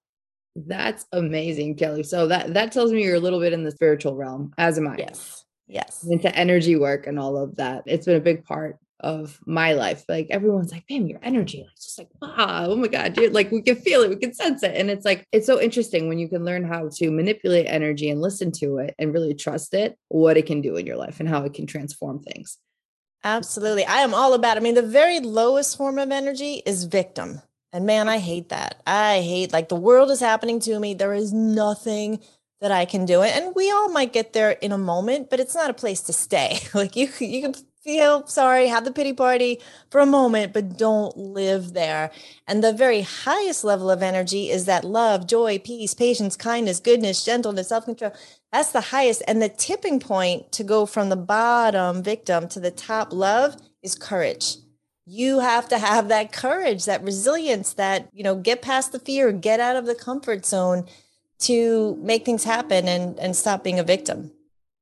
That's 0.54 1.06
amazing, 1.14 1.76
Kelly. 1.76 2.04
So 2.04 2.28
that 2.28 2.56
that 2.56 2.74
tells 2.74 2.92
me 2.92 3.06
you're 3.06 3.16
a 3.16 3.22
little 3.22 3.40
bit 3.40 3.54
in 3.54 3.64
the 3.64 3.72
spiritual 3.72 4.18
realm, 4.18 4.54
as 4.58 4.78
am 4.78 4.90
I. 4.90 4.98
Yes. 4.98 5.46
Yes. 5.68 6.06
Into 6.08 6.34
energy 6.36 6.76
work 6.76 7.08
and 7.08 7.20
all 7.20 7.38
of 7.38 7.58
that. 7.58 7.84
It's 7.86 8.06
been 8.06 8.16
a 8.16 8.22
big 8.22 8.46
part 8.46 8.80
of 9.00 9.40
my 9.46 9.74
life. 9.74 10.04
Like 10.10 10.28
everyone's 10.30 10.72
like, 10.72 10.88
"Bam, 10.88 11.08
your 11.08 11.20
energy. 11.22 11.64
Like 11.64 11.76
just 11.76 12.00
like, 12.00 12.10
wow, 12.22 12.68
oh 12.70 12.76
my 12.76 12.88
God. 12.88 13.18
You're 13.18 13.32
like, 13.32 13.52
we 13.52 13.62
can 13.62 13.76
feel 13.76 14.02
it, 14.02 14.10
we 14.10 14.16
can 14.16 14.34
sense 14.34 14.64
it. 14.64 14.76
And 14.76 14.90
it's 14.90 15.06
like, 15.06 15.26
it's 15.32 15.46
so 15.46 15.62
interesting 15.62 16.08
when 16.08 16.20
you 16.20 16.28
can 16.28 16.44
learn 16.44 16.64
how 16.64 16.90
to 16.96 17.12
manipulate 17.12 17.68
energy 17.68 18.10
and 18.10 18.22
listen 18.22 18.52
to 18.54 18.78
it 18.80 18.96
and 18.98 19.14
really 19.14 19.34
trust 19.34 19.74
it, 19.74 19.98
what 20.08 20.38
it 20.38 20.46
can 20.46 20.62
do 20.62 20.76
in 20.78 20.86
your 20.86 20.98
life 20.98 21.20
and 21.20 21.30
how 21.30 21.44
it 21.44 21.54
can 21.54 21.68
transform 21.68 22.24
things. 22.24 22.58
Absolutely. 23.24 23.86
I 23.86 23.98
am 23.98 24.14
all 24.14 24.34
about. 24.34 24.58
I 24.58 24.62
mean, 24.62 24.76
the 24.76 24.82
very 24.82 25.20
lowest 25.20 25.78
form 25.78 26.00
of 26.00 26.12
energy 26.12 26.62
is 26.66 26.86
victim. 26.86 27.42
And 27.74 27.86
man, 27.86 28.08
I 28.08 28.18
hate 28.18 28.50
that. 28.50 28.82
I 28.88 29.22
hate 29.22 29.52
like 29.52 29.70
the 29.70 29.76
world 29.76 30.10
is 30.10 30.20
happening 30.20 30.60
to 30.62 30.80
me. 30.80 30.94
There 30.94 31.14
is 31.14 31.34
nothing 31.34 32.20
that 32.62 32.72
I 32.72 32.86
can 32.86 33.06
do 33.06 33.22
it. 33.22 33.36
And 33.36 33.56
we 33.56 33.72
all 33.72 33.90
might 33.90 34.14
get 34.14 34.34
there 34.34 34.52
in 34.52 34.72
a 34.72 34.78
moment, 34.78 35.30
but 35.30 35.40
it's 35.40 35.56
not 35.56 35.70
a 35.70 35.76
place 35.76 36.02
to 36.02 36.14
stay. 36.14 36.60
like 36.74 36.96
you 36.96 37.10
you 37.20 37.42
can 37.42 37.56
feel 37.84 38.28
sorry, 38.28 38.68
have 38.68 38.84
the 38.84 38.92
pity 38.92 39.14
party 39.14 39.62
for 39.92 40.02
a 40.02 40.06
moment, 40.06 40.54
but 40.54 40.78
don't 40.78 41.16
live 41.16 41.74
there. 41.74 42.12
And 42.48 42.64
the 42.64 42.74
very 42.74 43.02
highest 43.02 43.64
level 43.64 43.90
of 43.90 44.04
energy 44.04 44.50
is 44.50 44.66
that 44.66 44.84
love, 44.84 45.28
joy, 45.28 45.60
peace, 45.60 45.94
patience, 45.94 46.36
kindness, 46.36 46.80
goodness, 46.80 47.24
gentleness, 47.24 47.70
self-control. 47.70 48.14
That's 48.52 48.72
the 48.72 48.82
highest. 48.82 49.24
And 49.28 49.42
the 49.42 49.50
tipping 49.50 50.00
point 50.00 50.52
to 50.54 50.64
go 50.64 50.86
from 50.86 51.10
the 51.10 51.16
bottom 51.16 52.04
victim 52.04 52.50
to 52.50 52.60
the 52.60 52.72
top 52.72 53.14
love 53.14 53.56
is 53.82 53.96
courage 53.96 54.58
you 55.10 55.40
have 55.40 55.70
to 55.70 55.80
have 55.80 56.10
that 56.10 56.34
courage 56.34 56.84
that 56.84 57.02
resilience 57.02 57.74
that 57.74 58.10
you 58.12 58.24
know 58.24 58.36
get 58.36 58.62
past 58.62 58.92
the 58.92 59.00
fear 59.00 59.32
get 59.32 59.62
out 59.62 59.78
of 59.78 59.86
the 59.86 59.96
comfort 59.96 60.46
zone 60.46 60.86
to 61.40 61.98
make 62.02 62.26
things 62.26 62.44
happen 62.44 62.88
and 62.88 63.20
and 63.20 63.36
stop 63.36 63.64
being 63.64 63.80
a 63.80 63.84
victim 63.84 64.32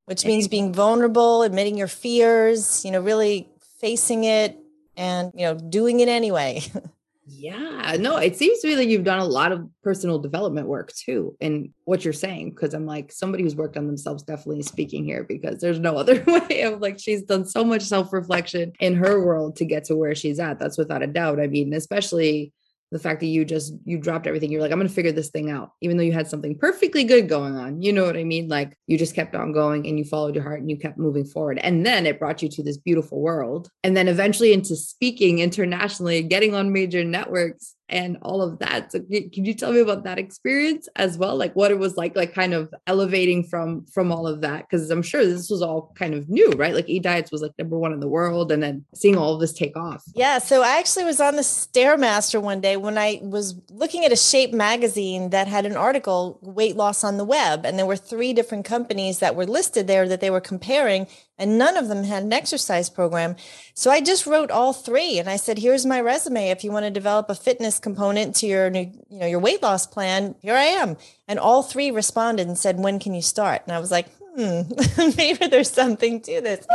which 0.05 0.25
means 0.25 0.47
being 0.47 0.73
vulnerable 0.73 1.43
admitting 1.43 1.77
your 1.77 1.87
fears 1.87 2.85
you 2.85 2.91
know 2.91 2.99
really 2.99 3.49
facing 3.79 4.23
it 4.23 4.57
and 4.97 5.31
you 5.35 5.45
know 5.45 5.55
doing 5.55 5.99
it 5.99 6.07
anyway. 6.07 6.61
Yeah. 7.27 7.95
No 7.99 8.17
it 8.17 8.37
seems 8.37 8.59
to 8.59 8.67
me 8.67 8.75
like 8.75 8.87
you've 8.87 9.03
done 9.03 9.17
a 9.17 9.25
lot 9.25 9.51
of 9.51 9.67
personal 9.81 10.19
development 10.19 10.67
work 10.67 10.93
too 10.93 11.35
in 11.39 11.73
what 11.85 12.03
you're 12.03 12.13
saying 12.13 12.51
because 12.51 12.75
i'm 12.75 12.85
like 12.85 13.11
somebody 13.11 13.41
who's 13.41 13.55
worked 13.55 13.77
on 13.77 13.87
themselves 13.87 14.21
definitely 14.21 14.61
speaking 14.61 15.03
here 15.03 15.23
because 15.23 15.59
there's 15.59 15.79
no 15.79 15.97
other 16.01 16.23
way 16.27 16.61
of 16.61 16.81
like 16.81 16.99
she's 16.99 17.23
done 17.23 17.43
so 17.43 17.63
much 17.63 17.81
self-reflection 17.81 18.73
in 18.79 18.93
her 18.93 19.25
world 19.25 19.55
to 19.55 19.65
get 19.65 19.85
to 19.85 19.95
where 19.95 20.13
she's 20.13 20.39
at. 20.39 20.59
That's 20.59 20.77
without 20.77 21.01
a 21.01 21.07
doubt. 21.07 21.39
I 21.39 21.47
mean 21.47 21.73
especially 21.73 22.53
the 22.91 22.99
fact 22.99 23.19
that 23.19 23.27
you 23.27 23.45
just 23.45 23.73
you 23.83 23.97
dropped 23.97 24.27
everything. 24.27 24.51
You're 24.51 24.61
like 24.61 24.71
i'm 24.71 24.77
going 24.77 24.87
to 24.87 24.93
figure 24.93 25.11
this 25.11 25.29
thing 25.29 25.49
out 25.49 25.71
even 25.81 25.97
though 25.97 26.03
you 26.03 26.13
had 26.13 26.27
something 26.27 26.57
perfectly 26.57 27.03
good 27.03 27.27
going 27.29 27.55
on. 27.55 27.81
You 27.81 27.93
know 27.93 28.05
what 28.05 28.17
i 28.17 28.23
mean? 28.23 28.47
Like 28.47 28.77
you 28.87 28.97
just 28.97 29.15
kept 29.15 29.35
on 29.35 29.51
going 29.51 29.87
and 29.87 29.97
you 29.97 30.05
followed 30.05 30.35
your 30.35 30.43
heart 30.43 30.61
and 30.61 30.69
you 30.69 30.77
kept 30.77 30.97
moving 30.97 31.25
forward. 31.25 31.59
And 31.59 31.85
then 31.85 32.05
it 32.05 32.19
brought 32.19 32.41
you 32.41 32.49
to 32.49 32.63
this 32.63 32.77
beautiful 32.77 33.21
world. 33.21 33.69
And 33.83 33.95
then 33.95 34.07
eventually 34.07 34.53
into 34.53 34.75
speaking 34.75 35.39
internationally 35.39 36.23
getting 36.23 36.55
on 36.55 36.71
major 36.71 37.03
networks 37.03 37.74
and 37.89 38.17
all 38.21 38.41
of 38.41 38.59
that. 38.59 38.91
So 38.91 38.99
can 38.99 39.45
you 39.45 39.53
tell 39.53 39.71
me 39.71 39.79
about 39.79 40.03
that 40.03 40.17
experience 40.17 40.89
as 40.95 41.17
well? 41.17 41.35
Like 41.35 41.55
what 41.55 41.71
it 41.71 41.77
was 41.77 41.97
like, 41.97 42.15
like 42.15 42.33
kind 42.33 42.53
of 42.53 42.73
elevating 42.87 43.43
from 43.43 43.85
from 43.85 44.11
all 44.11 44.27
of 44.27 44.41
that? 44.41 44.67
Because 44.67 44.89
I'm 44.89 45.01
sure 45.01 45.25
this 45.25 45.49
was 45.49 45.61
all 45.61 45.93
kind 45.95 46.13
of 46.13 46.29
new, 46.29 46.51
right? 46.51 46.73
Like 46.73 46.89
E 46.89 46.99
Diets 46.99 47.31
was 47.31 47.41
like 47.41 47.51
number 47.59 47.77
one 47.77 47.93
in 47.93 47.99
the 47.99 48.07
world, 48.07 48.51
and 48.51 48.63
then 48.63 48.85
seeing 48.93 49.17
all 49.17 49.33
of 49.33 49.39
this 49.39 49.53
take 49.53 49.77
off. 49.77 50.03
Yeah. 50.15 50.39
So 50.39 50.63
I 50.63 50.77
actually 50.79 51.05
was 51.05 51.21
on 51.21 51.35
the 51.35 51.41
Stairmaster 51.41 52.41
one 52.41 52.61
day 52.61 52.77
when 52.77 52.97
I 52.97 53.19
was 53.21 53.55
looking 53.69 54.05
at 54.05 54.11
a 54.11 54.17
Shape 54.17 54.53
magazine 54.53 55.29
that 55.29 55.47
had 55.47 55.65
an 55.65 55.77
article 55.77 56.39
weight 56.41 56.75
loss 56.75 57.03
on 57.03 57.17
the 57.17 57.25
web, 57.25 57.65
and 57.65 57.77
there 57.77 57.85
were 57.85 57.95
three 57.95 58.33
different 58.33 58.65
companies 58.65 59.19
that 59.19 59.35
were 59.35 59.45
listed 59.45 59.87
there 59.87 60.07
that 60.07 60.21
they 60.21 60.29
were 60.29 60.41
comparing, 60.41 61.07
and 61.37 61.57
none 61.57 61.77
of 61.77 61.87
them 61.89 62.03
had 62.03 62.23
an 62.23 62.33
exercise 62.33 62.89
program. 62.89 63.35
So 63.73 63.91
I 63.91 63.99
just 63.99 64.25
wrote 64.25 64.51
all 64.51 64.71
three 64.71 65.19
and 65.19 65.29
I 65.29 65.35
said, 65.35 65.59
here's 65.59 65.85
my 65.85 65.99
resume. 65.99 66.49
If 66.49 66.63
you 66.63 66.71
want 66.71 66.85
to 66.85 66.91
develop 66.91 67.29
a 67.29 67.35
fitness 67.35 67.74
component 67.79 68.35
to 68.37 68.47
your 68.47 68.69
new, 68.69 68.91
you 69.09 69.19
know, 69.19 69.25
your 69.25 69.39
weight 69.39 69.61
loss 69.61 69.85
plan, 69.87 70.35
here 70.41 70.55
I 70.55 70.65
am. 70.65 70.97
And 71.27 71.39
all 71.39 71.63
three 71.63 71.91
responded 71.91 72.47
and 72.47 72.57
said, 72.57 72.79
when 72.79 72.99
can 72.99 73.13
you 73.13 73.21
start? 73.21 73.63
And 73.65 73.75
I 73.75 73.79
was 73.79 73.91
like, 73.91 74.07
hmm, 74.35 74.61
maybe 75.17 75.47
there's 75.47 75.71
something 75.71 76.21
to 76.21 76.41
this. 76.41 76.65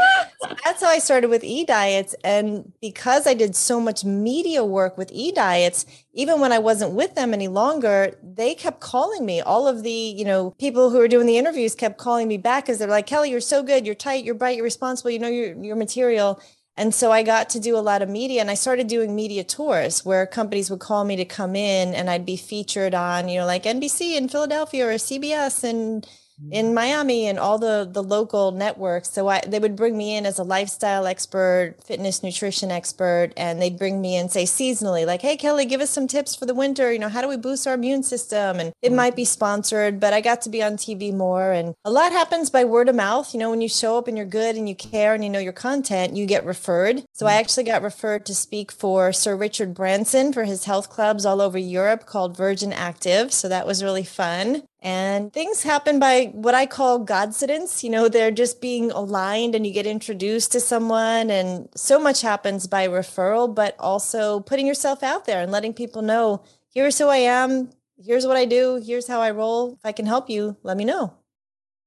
So 0.42 0.54
that's 0.64 0.82
how 0.82 0.88
I 0.88 0.98
started 0.98 1.28
with 1.28 1.44
e 1.44 1.64
diets. 1.64 2.14
And 2.24 2.72
because 2.80 3.26
I 3.26 3.34
did 3.34 3.54
so 3.54 3.80
much 3.80 4.04
media 4.04 4.64
work 4.64 4.96
with 4.96 5.10
e 5.12 5.32
diets, 5.32 5.86
even 6.12 6.40
when 6.40 6.52
I 6.52 6.58
wasn't 6.58 6.92
with 6.92 7.14
them 7.14 7.32
any 7.34 7.48
longer, 7.48 8.16
they 8.22 8.54
kept 8.54 8.80
calling 8.80 9.24
me. 9.24 9.40
All 9.40 9.68
of 9.68 9.82
the, 9.82 9.90
you 9.90 10.24
know, 10.24 10.52
people 10.58 10.90
who 10.90 10.98
were 10.98 11.08
doing 11.08 11.26
the 11.26 11.38
interviews 11.38 11.74
kept 11.74 11.98
calling 11.98 12.28
me 12.28 12.38
back 12.38 12.64
because 12.64 12.78
they're 12.78 12.88
like, 12.88 13.06
Kelly, 13.06 13.30
you're 13.30 13.40
so 13.40 13.62
good. 13.62 13.86
You're 13.86 13.94
tight. 13.94 14.24
You're 14.24 14.34
bright. 14.34 14.56
You're 14.56 14.64
responsible. 14.64 15.10
You 15.10 15.18
know 15.18 15.28
your, 15.28 15.54
your 15.62 15.76
material. 15.76 16.40
And 16.80 16.94
so 16.94 17.12
I 17.12 17.22
got 17.22 17.50
to 17.50 17.60
do 17.60 17.76
a 17.76 17.84
lot 17.84 18.00
of 18.00 18.08
media 18.08 18.40
and 18.40 18.50
I 18.50 18.54
started 18.54 18.86
doing 18.86 19.14
media 19.14 19.44
tours 19.44 20.02
where 20.02 20.24
companies 20.24 20.70
would 20.70 20.80
call 20.80 21.04
me 21.04 21.14
to 21.16 21.26
come 21.26 21.54
in 21.54 21.92
and 21.92 22.08
I'd 22.08 22.24
be 22.24 22.38
featured 22.38 22.94
on, 22.94 23.28
you 23.28 23.38
know, 23.38 23.44
like 23.44 23.64
NBC 23.64 24.16
in 24.16 24.30
Philadelphia 24.30 24.88
or 24.88 24.94
CBS 24.94 25.62
and 25.62 26.08
in 26.50 26.66
mm. 26.66 26.74
Miami 26.74 27.26
and 27.26 27.38
all 27.38 27.58
the 27.58 27.88
the 27.90 28.02
local 28.02 28.52
networks. 28.52 29.10
So 29.10 29.28
I 29.28 29.40
they 29.46 29.58
would 29.58 29.76
bring 29.76 29.96
me 29.96 30.16
in 30.16 30.26
as 30.26 30.38
a 30.38 30.44
lifestyle 30.44 31.06
expert, 31.06 31.76
fitness 31.84 32.22
nutrition 32.22 32.70
expert, 32.70 33.32
and 33.36 33.60
they'd 33.60 33.78
bring 33.78 34.00
me 34.00 34.16
in 34.16 34.28
say 34.28 34.44
seasonally, 34.44 35.06
like, 35.06 35.22
"Hey 35.22 35.36
Kelly, 35.36 35.66
give 35.66 35.80
us 35.80 35.90
some 35.90 36.06
tips 36.06 36.34
for 36.34 36.46
the 36.46 36.54
winter. 36.54 36.92
You 36.92 36.98
know, 36.98 37.08
how 37.08 37.22
do 37.22 37.28
we 37.28 37.36
boost 37.36 37.66
our 37.66 37.74
immune 37.74 38.02
system?" 38.02 38.60
And 38.60 38.72
it 38.82 38.92
might 38.92 39.16
be 39.16 39.24
sponsored, 39.24 40.00
but 40.00 40.12
I 40.12 40.20
got 40.20 40.40
to 40.42 40.50
be 40.50 40.62
on 40.62 40.76
TV 40.76 41.12
more, 41.12 41.52
and 41.52 41.74
a 41.84 41.90
lot 41.90 42.12
happens 42.12 42.50
by 42.50 42.64
word 42.64 42.88
of 42.88 42.94
mouth. 42.94 43.32
You 43.34 43.40
know, 43.40 43.50
when 43.50 43.60
you 43.60 43.68
show 43.68 43.98
up 43.98 44.08
and 44.08 44.16
you're 44.16 44.26
good 44.26 44.56
and 44.56 44.68
you 44.68 44.74
care 44.74 45.14
and 45.14 45.22
you 45.24 45.30
know 45.30 45.38
your 45.38 45.52
content, 45.52 46.16
you 46.16 46.26
get 46.26 46.44
referred. 46.44 47.04
So 47.12 47.26
I 47.26 47.32
mm. 47.32 47.40
actually 47.40 47.64
got 47.64 47.82
referred 47.82 48.26
to 48.26 48.34
speak 48.34 48.72
for 48.72 49.12
Sir 49.12 49.36
Richard 49.36 49.74
Branson 49.74 50.32
for 50.32 50.44
his 50.44 50.64
health 50.64 50.90
clubs 50.90 51.26
all 51.26 51.40
over 51.40 51.58
Europe 51.58 52.06
called 52.06 52.36
Virgin 52.36 52.72
Active. 52.72 53.32
So 53.32 53.48
that 53.48 53.66
was 53.66 53.84
really 53.84 54.04
fun. 54.04 54.62
And 54.82 55.30
things 55.32 55.62
happen 55.62 55.98
by 55.98 56.30
what 56.32 56.54
I 56.54 56.64
call 56.64 57.04
godsidence. 57.04 57.82
You 57.82 57.90
know, 57.90 58.08
they're 58.08 58.30
just 58.30 58.62
being 58.62 58.90
aligned 58.90 59.54
and 59.54 59.66
you 59.66 59.72
get 59.72 59.86
introduced 59.86 60.52
to 60.52 60.60
someone. 60.60 61.30
And 61.30 61.68
so 61.76 62.00
much 62.00 62.22
happens 62.22 62.66
by 62.66 62.88
referral, 62.88 63.54
but 63.54 63.76
also 63.78 64.40
putting 64.40 64.66
yourself 64.66 65.02
out 65.02 65.26
there 65.26 65.42
and 65.42 65.52
letting 65.52 65.74
people 65.74 66.00
know 66.00 66.42
here's 66.72 66.98
who 66.98 67.08
I 67.08 67.18
am. 67.18 67.70
Here's 68.02 68.26
what 68.26 68.38
I 68.38 68.46
do. 68.46 68.82
Here's 68.82 69.06
how 69.06 69.20
I 69.20 69.32
roll. 69.32 69.74
If 69.74 69.80
I 69.84 69.92
can 69.92 70.06
help 70.06 70.30
you, 70.30 70.56
let 70.62 70.78
me 70.78 70.86
know. 70.86 71.14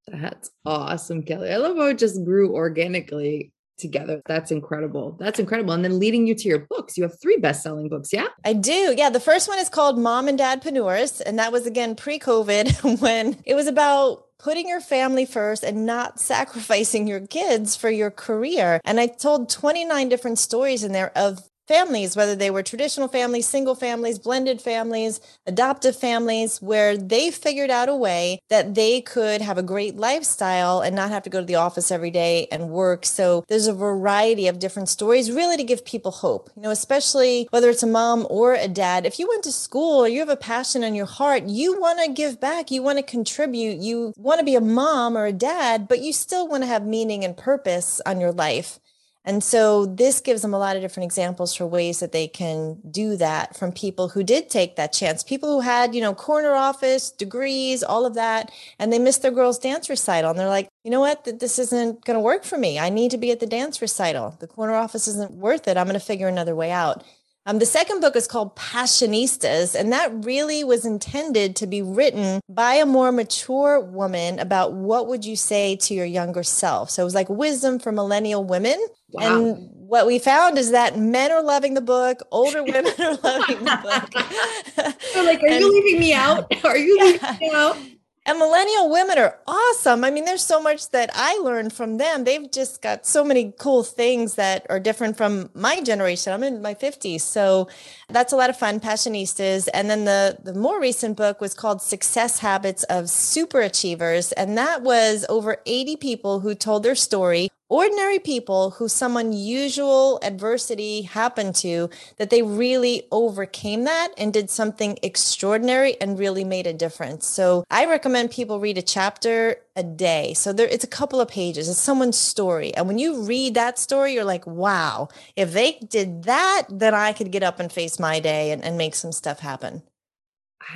That's 0.07 0.51
awesome, 0.65 1.23
Kelly. 1.23 1.49
I 1.49 1.57
love 1.57 1.77
how 1.77 1.87
it 1.87 1.97
just 1.97 2.23
grew 2.23 2.53
organically 2.53 3.51
together. 3.77 4.21
That's 4.25 4.51
incredible. 4.51 5.17
That's 5.19 5.39
incredible. 5.39 5.73
And 5.73 5.83
then 5.83 5.99
leading 5.99 6.27
you 6.27 6.35
to 6.35 6.47
your 6.47 6.59
books. 6.59 6.97
You 6.97 7.03
have 7.03 7.19
three 7.21 7.37
best-selling 7.37 7.89
books, 7.89 8.13
yeah? 8.13 8.27
I 8.45 8.53
do. 8.53 8.93
Yeah, 8.95 9.09
the 9.09 9.19
first 9.19 9.47
one 9.47 9.59
is 9.59 9.69
called 9.69 9.97
Mom 9.97 10.27
and 10.27 10.39
Dadpreneurs, 10.39 11.21
and 11.25 11.39
that 11.39 11.51
was 11.51 11.65
again 11.65 11.95
pre-COVID 11.95 12.99
when 13.01 13.41
it 13.45 13.55
was 13.55 13.67
about 13.67 14.25
putting 14.39 14.67
your 14.67 14.81
family 14.81 15.25
first 15.25 15.63
and 15.63 15.85
not 15.85 16.19
sacrificing 16.19 17.07
your 17.07 17.25
kids 17.27 17.75
for 17.75 17.89
your 17.89 18.11
career. 18.11 18.79
And 18.83 18.99
I 18.99 19.07
told 19.07 19.49
29 19.49 20.09
different 20.09 20.37
stories 20.37 20.83
in 20.83 20.91
there 20.91 21.17
of 21.17 21.39
families, 21.67 22.15
whether 22.15 22.35
they 22.35 22.49
were 22.51 22.63
traditional 22.63 23.07
families, 23.07 23.47
single 23.47 23.75
families, 23.75 24.19
blended 24.19 24.61
families, 24.61 25.19
adoptive 25.45 25.95
families, 25.95 26.61
where 26.61 26.97
they 26.97 27.31
figured 27.31 27.69
out 27.69 27.89
a 27.89 27.95
way 27.95 28.39
that 28.49 28.75
they 28.75 29.01
could 29.01 29.41
have 29.41 29.57
a 29.57 29.63
great 29.63 29.95
lifestyle 29.95 30.81
and 30.81 30.95
not 30.95 31.09
have 31.09 31.23
to 31.23 31.29
go 31.29 31.39
to 31.39 31.45
the 31.45 31.55
office 31.55 31.91
every 31.91 32.11
day 32.11 32.47
and 32.51 32.69
work. 32.69 33.05
So 33.05 33.43
there's 33.47 33.67
a 33.67 33.73
variety 33.73 34.47
of 34.47 34.59
different 34.59 34.89
stories 34.89 35.31
really 35.31 35.57
to 35.57 35.63
give 35.63 35.85
people 35.85 36.11
hope, 36.11 36.49
you 36.55 36.61
know, 36.61 36.71
especially 36.71 37.47
whether 37.51 37.69
it's 37.69 37.83
a 37.83 37.87
mom 37.87 38.27
or 38.29 38.53
a 38.53 38.67
dad. 38.67 39.05
If 39.05 39.19
you 39.19 39.27
went 39.27 39.43
to 39.43 39.51
school 39.51 40.03
or 40.03 40.07
you 40.07 40.19
have 40.19 40.29
a 40.29 40.35
passion 40.35 40.83
in 40.83 40.95
your 40.95 41.05
heart, 41.05 41.43
you 41.47 41.79
want 41.79 41.99
to 42.03 42.11
give 42.11 42.39
back, 42.39 42.71
you 42.71 42.81
want 42.83 42.97
to 42.97 43.03
contribute, 43.03 43.77
you 43.77 44.13
want 44.17 44.39
to 44.39 44.45
be 44.45 44.55
a 44.55 44.61
mom 44.61 45.17
or 45.17 45.25
a 45.25 45.33
dad, 45.33 45.87
but 45.87 46.01
you 46.01 46.13
still 46.13 46.47
want 46.47 46.63
to 46.63 46.67
have 46.67 46.85
meaning 46.85 47.23
and 47.23 47.37
purpose 47.37 48.01
on 48.05 48.19
your 48.19 48.31
life. 48.31 48.79
And 49.25 49.41
so 49.41 49.85
this 49.85 50.19
gives 50.19 50.41
them 50.41 50.53
a 50.53 50.59
lot 50.59 50.75
of 50.75 50.81
different 50.81 51.05
examples 51.05 51.55
for 51.55 51.65
ways 51.65 52.01
that 52.01 52.11
they 52.11 52.27
can 52.27 52.79
do 52.91 53.15
that 53.17 53.55
from 53.55 53.71
people 53.71 54.09
who 54.09 54.21
did 54.21 54.49
take 54.49 54.75
that 54.75 54.91
chance. 54.91 55.23
People 55.23 55.49
who 55.49 55.61
had, 55.61 55.95
you 55.95 56.01
know, 56.01 56.13
corner 56.13 56.53
office, 56.53 57.09
degrees, 57.09 57.83
all 57.83 58.05
of 58.05 58.15
that, 58.15 58.51
and 58.79 58.91
they 58.91 58.99
missed 58.99 59.21
their 59.21 59.31
girls' 59.31 59.59
dance 59.59 59.89
recital. 59.89 60.31
And 60.31 60.39
they're 60.39 60.49
like, 60.49 60.67
you 60.83 60.91
know 60.91 60.99
what? 60.99 61.23
This 61.39 61.57
isn't 61.57 62.03
going 62.03 62.15
to 62.15 62.21
work 62.21 62.43
for 62.43 62.57
me. 62.57 62.77
I 62.79 62.89
need 62.89 63.11
to 63.11 63.17
be 63.17 63.31
at 63.31 63.39
the 63.39 63.47
dance 63.47 63.81
recital. 63.81 64.35
The 64.41 64.47
corner 64.47 64.73
office 64.73 65.07
isn't 65.07 65.31
worth 65.31 65.69
it. 65.69 65.77
I'm 65.77 65.87
going 65.87 65.99
to 65.99 66.05
figure 66.05 66.27
another 66.27 66.55
way 66.55 66.71
out. 66.71 67.03
Um, 67.45 67.59
the 67.59 67.65
second 67.65 67.99
book 67.99 68.15
is 68.15 68.25
called 68.25 68.55
Passionistas, 68.55 69.75
and 69.75 69.91
that 69.91 70.11
really 70.23 70.63
was 70.63 70.85
intended 70.85 71.57
to 71.57 71.67
be 71.67 71.81
written 71.81 72.39
by 72.47 72.75
a 72.75 72.85
more 72.85 73.11
mature 73.11 73.81
woman 73.81 74.39
about 74.39 74.71
what 74.71 75.07
would 75.07 75.25
you 75.25 75.35
say 75.35 75.75
to 75.77 75.93
your 75.93 76.05
younger 76.05 76.43
self. 76.43 76.89
So 76.89 77.01
it 77.01 77.05
was 77.05 77.15
like 77.15 77.27
wisdom 77.27 77.79
for 77.79 77.91
millennial 77.91 78.45
women. 78.45 78.77
Wow. 79.13 79.45
And 79.45 79.69
what 79.73 80.07
we 80.07 80.17
found 80.17 80.57
is 80.57 80.71
that 80.71 80.97
men 80.97 81.31
are 81.31 81.43
loving 81.43 81.75
the 81.75 81.81
book, 81.81 82.21
older 82.31 82.63
women 82.63 82.87
are 82.99 83.17
loving 83.23 83.63
the 83.63 83.79
book. 83.83 84.93
They're 85.13 85.23
like, 85.23 85.41
are 85.43 85.47
and, 85.47 85.59
you 85.59 85.71
leaving 85.71 85.99
me 85.99 86.13
out? 86.13 86.51
Are 86.65 86.77
you 86.77 86.97
yeah. 86.97 87.03
leaving 87.03 87.37
me 87.39 87.51
out? 87.53 87.77
And 88.25 88.39
millennial 88.39 88.89
women 88.89 89.17
are 89.17 89.37
awesome. 89.47 90.05
I 90.05 90.09
mean, 90.09 90.23
there's 90.23 90.45
so 90.45 90.61
much 90.61 90.91
that 90.91 91.09
I 91.13 91.37
learned 91.43 91.73
from 91.73 91.97
them. 91.97 92.23
They've 92.23 92.49
just 92.49 92.81
got 92.81 93.05
so 93.05 93.21
many 93.21 93.53
cool 93.59 93.83
things 93.83 94.35
that 94.35 94.65
are 94.69 94.79
different 94.79 95.17
from 95.17 95.49
my 95.53 95.81
generation. 95.81 96.31
I'm 96.31 96.41
in 96.41 96.61
my 96.61 96.73
50s. 96.73 97.19
So 97.19 97.67
that's 98.07 98.31
a 98.31 98.37
lot 98.37 98.49
of 98.49 98.57
fun, 98.57 98.79
Passionistas. 98.79 99.67
And 99.73 99.89
then 99.89 100.05
the, 100.05 100.37
the 100.41 100.53
more 100.53 100.79
recent 100.79 101.17
book 101.17 101.41
was 101.41 101.53
called 101.53 101.81
Success 101.81 102.39
Habits 102.39 102.83
of 102.83 103.09
Super 103.09 103.59
Achievers. 103.59 104.31
And 104.31 104.57
that 104.57 104.83
was 104.83 105.25
over 105.27 105.57
80 105.65 105.97
people 105.97 106.39
who 106.39 106.55
told 106.55 106.83
their 106.83 106.95
story 106.95 107.49
ordinary 107.69 108.19
people 108.19 108.71
who 108.71 108.87
some 108.87 109.17
unusual 109.17 110.19
adversity 110.21 111.03
happened 111.03 111.55
to 111.55 111.89
that 112.17 112.29
they 112.29 112.41
really 112.41 113.07
overcame 113.11 113.83
that 113.83 114.09
and 114.17 114.33
did 114.33 114.49
something 114.49 114.97
extraordinary 115.01 115.99
and 115.99 116.19
really 116.19 116.43
made 116.43 116.67
a 116.67 116.73
difference. 116.73 117.25
So 117.25 117.63
I 117.69 117.85
recommend 117.85 118.31
people 118.31 118.59
read 118.59 118.77
a 118.77 118.81
chapter 118.81 119.57
a 119.75 119.83
day. 119.83 120.33
So 120.33 120.53
there 120.53 120.67
it's 120.67 120.83
a 120.83 120.87
couple 120.87 121.19
of 121.19 121.27
pages. 121.27 121.67
It's 121.67 121.79
someone's 121.79 122.17
story. 122.17 122.73
And 122.75 122.87
when 122.87 122.99
you 122.99 123.23
read 123.23 123.55
that 123.55 123.79
story, 123.79 124.13
you're 124.13 124.23
like, 124.23 124.45
wow, 124.45 125.09
if 125.35 125.53
they 125.53 125.79
did 125.87 126.23
that, 126.23 126.63
then 126.69 126.93
I 126.93 127.13
could 127.13 127.31
get 127.31 127.43
up 127.43 127.59
and 127.59 127.71
face 127.71 127.99
my 127.99 128.19
day 128.19 128.51
and, 128.51 128.63
and 128.63 128.77
make 128.77 128.95
some 128.95 129.11
stuff 129.11 129.39
happen. 129.39 129.83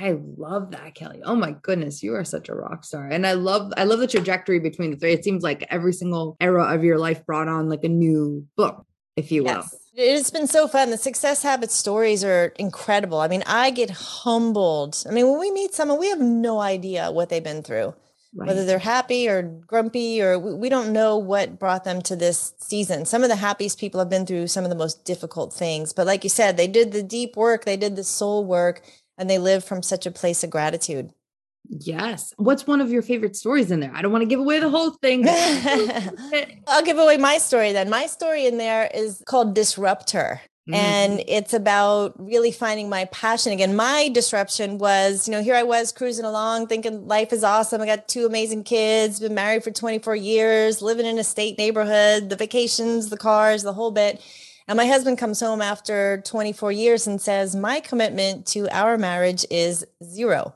I 0.00 0.18
love 0.36 0.72
that, 0.72 0.94
Kelly. 0.94 1.20
Oh 1.24 1.34
my 1.34 1.52
goodness, 1.62 2.02
you 2.02 2.14
are 2.14 2.24
such 2.24 2.48
a 2.48 2.54
rock 2.54 2.84
star. 2.84 3.08
And 3.08 3.26
I 3.26 3.32
love 3.32 3.72
I 3.76 3.84
love 3.84 4.00
the 4.00 4.06
trajectory 4.06 4.60
between 4.60 4.90
the 4.90 4.96
three. 4.96 5.12
It 5.12 5.24
seems 5.24 5.42
like 5.42 5.66
every 5.70 5.92
single 5.92 6.36
era 6.40 6.64
of 6.74 6.84
your 6.84 6.98
life 6.98 7.24
brought 7.24 7.48
on 7.48 7.68
like 7.68 7.84
a 7.84 7.88
new 7.88 8.46
book, 8.56 8.84
if 9.16 9.32
you 9.32 9.44
will. 9.44 9.50
Yes. 9.50 9.76
It's 10.00 10.30
been 10.30 10.46
so 10.46 10.68
fun. 10.68 10.90
The 10.90 10.96
success 10.96 11.42
habit 11.42 11.72
stories 11.72 12.22
are 12.22 12.52
incredible. 12.58 13.18
I 13.18 13.26
mean, 13.26 13.42
I 13.46 13.70
get 13.70 13.90
humbled. 13.90 15.02
I 15.08 15.12
mean, 15.12 15.28
when 15.28 15.40
we 15.40 15.50
meet 15.50 15.74
someone, 15.74 15.98
we 15.98 16.08
have 16.08 16.20
no 16.20 16.60
idea 16.60 17.10
what 17.10 17.28
they've 17.28 17.42
been 17.42 17.62
through. 17.62 17.94
Right. 18.34 18.46
Whether 18.46 18.64
they're 18.64 18.78
happy 18.78 19.26
or 19.28 19.42
grumpy, 19.42 20.22
or 20.22 20.38
we, 20.38 20.54
we 20.54 20.68
don't 20.68 20.92
know 20.92 21.16
what 21.16 21.58
brought 21.58 21.82
them 21.82 22.02
to 22.02 22.14
this 22.14 22.52
season. 22.58 23.06
Some 23.06 23.22
of 23.24 23.28
the 23.28 23.36
happiest 23.36 23.80
people 23.80 23.98
have 23.98 24.10
been 24.10 24.26
through 24.26 24.48
some 24.48 24.64
of 24.64 24.70
the 24.70 24.76
most 24.76 25.04
difficult 25.04 25.52
things. 25.52 25.92
But 25.92 26.06
like 26.06 26.22
you 26.22 26.30
said, 26.30 26.56
they 26.56 26.68
did 26.68 26.92
the 26.92 27.02
deep 27.02 27.36
work, 27.36 27.64
they 27.64 27.78
did 27.78 27.96
the 27.96 28.04
soul 28.04 28.44
work, 28.44 28.82
and 29.18 29.28
they 29.28 29.38
live 29.38 29.64
from 29.64 29.82
such 29.82 30.06
a 30.06 30.10
place 30.10 30.42
of 30.42 30.50
gratitude. 30.50 31.12
Yes. 31.68 32.32
What's 32.36 32.66
one 32.66 32.80
of 32.80 32.90
your 32.90 33.02
favorite 33.02 33.36
stories 33.36 33.70
in 33.70 33.80
there? 33.80 33.92
I 33.94 34.00
don't 34.00 34.12
want 34.12 34.22
to 34.22 34.28
give 34.28 34.40
away 34.40 34.58
the 34.58 34.70
whole 34.70 34.92
thing. 34.92 35.26
I'll 36.66 36.84
give 36.84 36.98
away 36.98 37.18
my 37.18 37.38
story 37.38 37.72
then. 37.72 37.90
My 37.90 38.06
story 38.06 38.46
in 38.46 38.56
there 38.56 38.88
is 38.94 39.22
called 39.26 39.54
Disruptor. 39.54 40.40
Mm. 40.68 40.74
And 40.74 41.24
it's 41.26 41.54
about 41.54 42.14
really 42.18 42.52
finding 42.52 42.88
my 42.88 43.06
passion 43.06 43.52
again. 43.52 43.74
My 43.74 44.08
disruption 44.08 44.78
was, 44.78 45.26
you 45.26 45.32
know, 45.32 45.42
here 45.42 45.54
I 45.54 45.62
was 45.62 45.92
cruising 45.92 46.26
along 46.26 46.66
thinking 46.66 47.06
life 47.06 47.32
is 47.32 47.42
awesome. 47.42 47.80
I 47.80 47.86
got 47.86 48.06
two 48.06 48.26
amazing 48.26 48.64
kids, 48.64 49.20
been 49.20 49.34
married 49.34 49.64
for 49.64 49.70
24 49.70 50.14
years, 50.16 50.82
living 50.82 51.06
in 51.06 51.18
a 51.18 51.24
state 51.24 51.56
neighborhood, 51.56 52.28
the 52.28 52.36
vacations, 52.36 53.08
the 53.08 53.16
cars, 53.16 53.62
the 53.62 53.72
whole 53.72 53.90
bit. 53.90 54.22
And 54.68 54.76
my 54.76 54.86
husband 54.86 55.16
comes 55.16 55.40
home 55.40 55.62
after 55.62 56.20
24 56.26 56.72
years 56.72 57.06
and 57.06 57.18
says, 57.18 57.56
My 57.56 57.80
commitment 57.80 58.46
to 58.48 58.68
our 58.68 58.98
marriage 58.98 59.46
is 59.50 59.86
zero. 60.04 60.54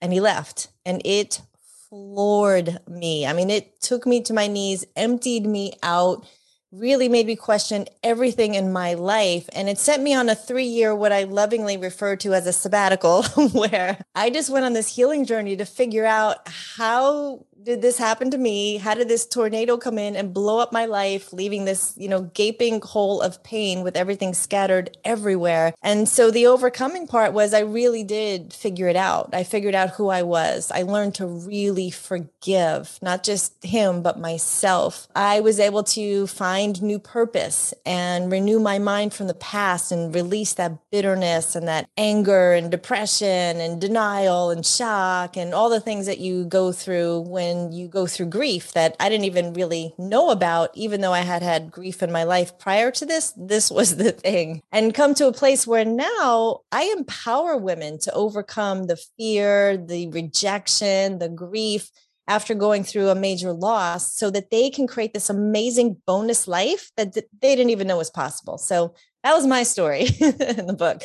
And 0.00 0.12
he 0.12 0.20
left. 0.20 0.68
And 0.86 1.02
it 1.04 1.42
floored 1.90 2.78
me. 2.88 3.26
I 3.26 3.32
mean, 3.32 3.50
it 3.50 3.80
took 3.80 4.06
me 4.06 4.20
to 4.22 4.32
my 4.32 4.46
knees, 4.46 4.84
emptied 4.94 5.46
me 5.46 5.72
out, 5.82 6.24
really 6.70 7.08
made 7.08 7.26
me 7.26 7.34
question 7.34 7.86
everything 8.04 8.54
in 8.54 8.72
my 8.72 8.94
life. 8.94 9.48
And 9.52 9.68
it 9.68 9.78
sent 9.78 10.02
me 10.02 10.14
on 10.14 10.28
a 10.28 10.34
three 10.36 10.66
year, 10.66 10.94
what 10.94 11.12
I 11.12 11.24
lovingly 11.24 11.76
refer 11.76 12.14
to 12.16 12.34
as 12.34 12.46
a 12.46 12.52
sabbatical, 12.52 13.22
where 13.52 13.98
I 14.14 14.30
just 14.30 14.50
went 14.50 14.64
on 14.64 14.74
this 14.74 14.94
healing 14.94 15.24
journey 15.24 15.56
to 15.56 15.64
figure 15.64 16.04
out 16.06 16.46
how 16.46 17.46
did 17.64 17.80
this 17.80 17.96
happen 17.96 18.30
to 18.30 18.36
me? 18.36 18.76
How 18.76 18.92
did 18.94 19.08
this 19.08 19.24
tornado 19.24 19.78
come 19.78 19.96
in 19.96 20.16
and 20.16 20.34
blow 20.34 20.58
up 20.58 20.70
my 20.70 20.84
life, 20.84 21.32
leaving 21.32 21.64
this, 21.64 21.94
you 21.96 22.08
know, 22.08 22.22
gaping 22.34 22.82
hole 22.82 23.22
of 23.22 23.42
pain 23.42 23.82
with 23.82 23.96
everything 23.96 24.34
scattered 24.34 24.96
everywhere? 25.02 25.72
And 25.80 26.06
so 26.06 26.30
the 26.30 26.46
overcoming 26.46 27.06
part 27.06 27.32
was 27.32 27.54
I 27.54 27.60
really 27.60 28.04
did 28.04 28.52
figure 28.52 28.88
it 28.88 28.96
out. 28.96 29.30
I 29.32 29.44
figured 29.44 29.74
out 29.74 29.90
who 29.90 30.10
I 30.10 30.22
was. 30.22 30.70
I 30.70 30.82
learned 30.82 31.14
to 31.16 31.26
really 31.26 31.90
forgive, 31.90 32.98
not 33.00 33.24
just 33.24 33.64
him, 33.64 34.02
but 34.02 34.20
myself. 34.20 35.08
I 35.16 35.40
was 35.40 35.58
able 35.58 35.84
to 35.84 36.26
find 36.26 36.82
new 36.82 36.98
purpose 36.98 37.72
and 37.86 38.30
renew 38.30 38.60
my 38.60 38.78
mind 38.78 39.14
from 39.14 39.26
the 39.26 39.34
past 39.34 39.90
and 39.90 40.14
release 40.14 40.52
that 40.54 40.78
bitterness 40.90 41.56
and 41.56 41.66
that 41.68 41.88
anger 41.96 42.52
and 42.52 42.70
depression 42.70 43.58
and 43.58 43.80
denial 43.80 44.50
and 44.50 44.66
shock 44.66 45.38
and 45.38 45.54
all 45.54 45.70
the 45.70 45.80
things 45.80 46.04
that 46.04 46.18
you 46.18 46.44
go 46.44 46.70
through 46.70 47.20
when 47.20 47.53
when 47.54 47.72
you 47.72 47.88
go 47.88 48.06
through 48.06 48.26
grief 48.26 48.72
that 48.72 48.96
I 48.98 49.08
didn't 49.08 49.24
even 49.26 49.52
really 49.52 49.94
know 49.98 50.30
about, 50.30 50.70
even 50.74 51.00
though 51.00 51.12
I 51.12 51.20
had 51.20 51.42
had 51.42 51.70
grief 51.70 52.02
in 52.02 52.12
my 52.12 52.24
life 52.24 52.58
prior 52.58 52.90
to 52.92 53.06
this, 53.06 53.32
this 53.36 53.70
was 53.70 53.96
the 53.96 54.12
thing. 54.24 54.62
And 54.72 54.94
come 54.94 55.14
to 55.14 55.28
a 55.28 55.32
place 55.32 55.66
where 55.66 55.84
now 55.84 56.60
I 56.72 56.92
empower 56.96 57.56
women 57.56 57.98
to 58.00 58.12
overcome 58.12 58.86
the 58.86 58.96
fear, 59.16 59.76
the 59.76 60.08
rejection, 60.08 61.18
the 61.18 61.28
grief, 61.28 61.90
after 62.26 62.54
going 62.54 62.82
through 62.84 63.10
a 63.10 63.14
major 63.14 63.52
loss 63.52 64.14
so 64.14 64.30
that 64.30 64.50
they 64.50 64.70
can 64.70 64.86
create 64.86 65.12
this 65.12 65.28
amazing 65.28 65.96
bonus 66.06 66.48
life 66.48 66.90
that 66.96 67.12
they 67.14 67.54
didn't 67.54 67.68
even 67.68 67.86
know 67.86 67.98
was 67.98 68.10
possible. 68.10 68.56
So 68.56 68.94
that 69.24 69.34
was 69.34 69.46
my 69.46 69.62
story 69.62 70.02
in 70.20 70.66
the 70.66 70.76
book. 70.78 71.02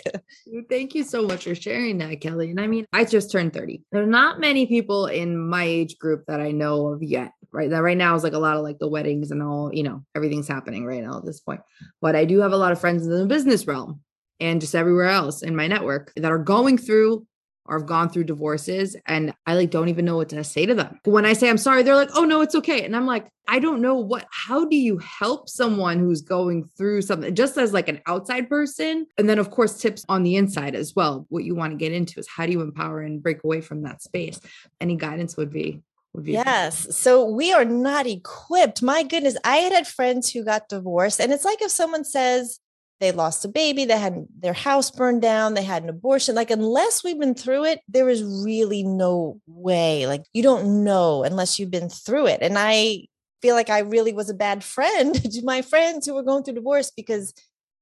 Thank 0.70 0.94
you 0.94 1.04
so 1.06 1.26
much 1.26 1.46
for 1.46 1.56
sharing 1.56 1.98
that, 2.00 2.20
Kelly. 2.20 2.50
And 2.50 2.60
I 2.60 2.68
mean, 2.68 2.86
I 2.92 3.06
just 3.06 3.32
turned 3.32 3.54
30. 3.54 3.82
There 3.92 4.04
are 4.04 4.06
not 4.06 4.42
many 4.42 4.68
people 4.68 5.06
in 5.06 5.38
my 5.38 5.64
age 5.64 5.98
group 5.98 6.26
that 6.28 6.42
I 6.42 6.52
know 6.52 6.88
of 6.88 7.02
yet, 7.02 7.32
right? 7.54 7.70
That 7.70 7.82
right 7.82 7.98
now 7.98 8.16
is 8.16 8.24
like 8.24 8.34
a 8.34 8.40
lot 8.40 8.58
of 8.58 8.64
like 8.64 8.78
the 8.78 8.90
weddings 8.90 9.32
and 9.32 9.42
all, 9.42 9.74
you 9.74 9.84
know, 9.84 10.04
everything's 10.16 10.50
happening 10.50 10.86
right 10.86 11.02
now 11.02 11.18
at 11.18 11.26
this 11.26 11.40
point. 11.40 11.62
But 12.02 12.18
I 12.18 12.26
do 12.26 12.40
have 12.42 12.52
a 12.52 12.58
lot 12.58 12.74
of 12.74 12.80
friends 12.82 13.08
in 13.08 13.18
the 13.18 13.26
business 13.26 13.66
realm 13.66 14.02
and 14.42 14.60
just 14.60 14.76
everywhere 14.76 15.08
else 15.08 15.42
in 15.42 15.56
my 15.56 15.68
network 15.68 16.12
that 16.18 16.32
are 16.32 16.40
going 16.40 16.78
through 16.78 17.26
or 17.70 17.78
have 17.78 17.88
gone 17.88 18.10
through 18.10 18.24
divorces 18.26 18.96
and 19.06 19.34
I 19.46 19.56
like 19.56 19.70
don't 19.70 19.90
even 19.90 20.04
know 20.04 20.18
what 20.18 20.30
to 20.30 20.44
say 20.44 20.66
to 20.66 20.74
them. 20.74 21.00
When 21.06 21.26
I 21.26 21.34
say 21.34 21.50
I'm 21.50 21.58
sorry, 21.58 21.84
they're 21.84 21.96
like, 21.96 22.10
"Oh 22.16 22.26
no, 22.26 22.42
it's 22.42 22.56
okay." 22.56 22.84
And 22.84 22.96
I'm 22.96 23.06
like, 23.06 23.28
"I 23.48 23.60
don't 23.60 23.82
know 23.82 23.96
what 23.96 24.26
how 24.32 24.66
do 24.66 24.76
you 24.76 24.98
help 24.98 25.48
someone 25.48 26.00
who's 26.00 26.22
going 26.22 26.70
through 26.78 27.04
something 27.04 27.34
just 27.36 27.58
as 27.58 27.72
like 27.72 27.88
an 27.88 28.02
outside 28.08 28.50
person?" 28.50 29.06
And 29.18 29.30
then 29.30 29.40
of 29.40 29.52
course 29.52 29.80
tips 29.80 30.04
on 30.10 30.24
the 30.24 30.36
inside 30.36 30.76
as 30.76 30.96
well. 30.96 31.28
What 31.30 31.44
you 31.44 31.56
want 31.56 31.72
to 31.72 31.78
get 31.78 31.94
into 31.94 32.20
is 32.20 32.28
how 32.28 32.46
do 32.46 32.52
you 32.52 32.62
empower 32.62 33.02
and 33.02 33.22
break 33.22 33.44
away 33.44 33.62
from 33.62 33.84
that 33.84 34.02
space? 34.02 34.40
Any 34.82 34.96
guidance 34.96 35.38
would 35.38 35.52
be 35.52 35.84
Yes. 36.24 36.98
So 36.98 37.24
we 37.24 37.54
are 37.54 37.66
not 37.66 38.08
equipped. 38.08 38.82
My 38.82 39.04
goodness. 39.04 39.38
I 39.44 39.58
had 39.58 39.74
had 39.74 39.88
friends 39.88 40.32
who 40.32 40.44
got 40.44 40.68
divorced. 40.68 41.22
And 41.22 41.32
it's 41.32 41.46
like 41.46 41.62
if 41.62 41.72
someone 41.72 42.04
says, 42.04 42.60
they 43.00 43.12
lost 43.12 43.46
a 43.46 43.48
baby, 43.48 43.86
they 43.86 43.98
had 43.98 44.26
their 44.38 44.54
house 44.54 44.92
burned 44.92 45.22
down, 45.22 45.54
they 45.54 45.64
had 45.64 45.84
an 45.84 45.90
abortion. 45.90 46.36
Like, 46.36 46.52
unless 46.52 47.04
we've 47.04 47.20
been 47.20 47.36
through 47.36 47.66
it, 47.66 47.82
there 47.88 48.10
is 48.10 48.24
really 48.24 48.84
no 48.84 49.40
way. 49.48 50.06
Like, 50.06 50.24
you 50.34 50.44
don't 50.44 50.84
know 50.84 51.24
unless 51.24 51.58
you've 51.58 51.72
been 51.72 51.90
through 51.90 52.28
it. 52.28 52.40
And 52.42 52.58
I 52.58 53.08
feel 53.42 53.56
like 53.56 53.70
I 53.70 53.80
really 53.80 54.14
was 54.14 54.30
a 54.30 54.34
bad 54.34 54.64
friend 54.64 55.16
to 55.32 55.42
my 55.44 55.62
friends 55.62 56.06
who 56.06 56.14
were 56.14 56.24
going 56.24 56.44
through 56.44 56.56
divorce 56.56 56.92
because 56.92 57.34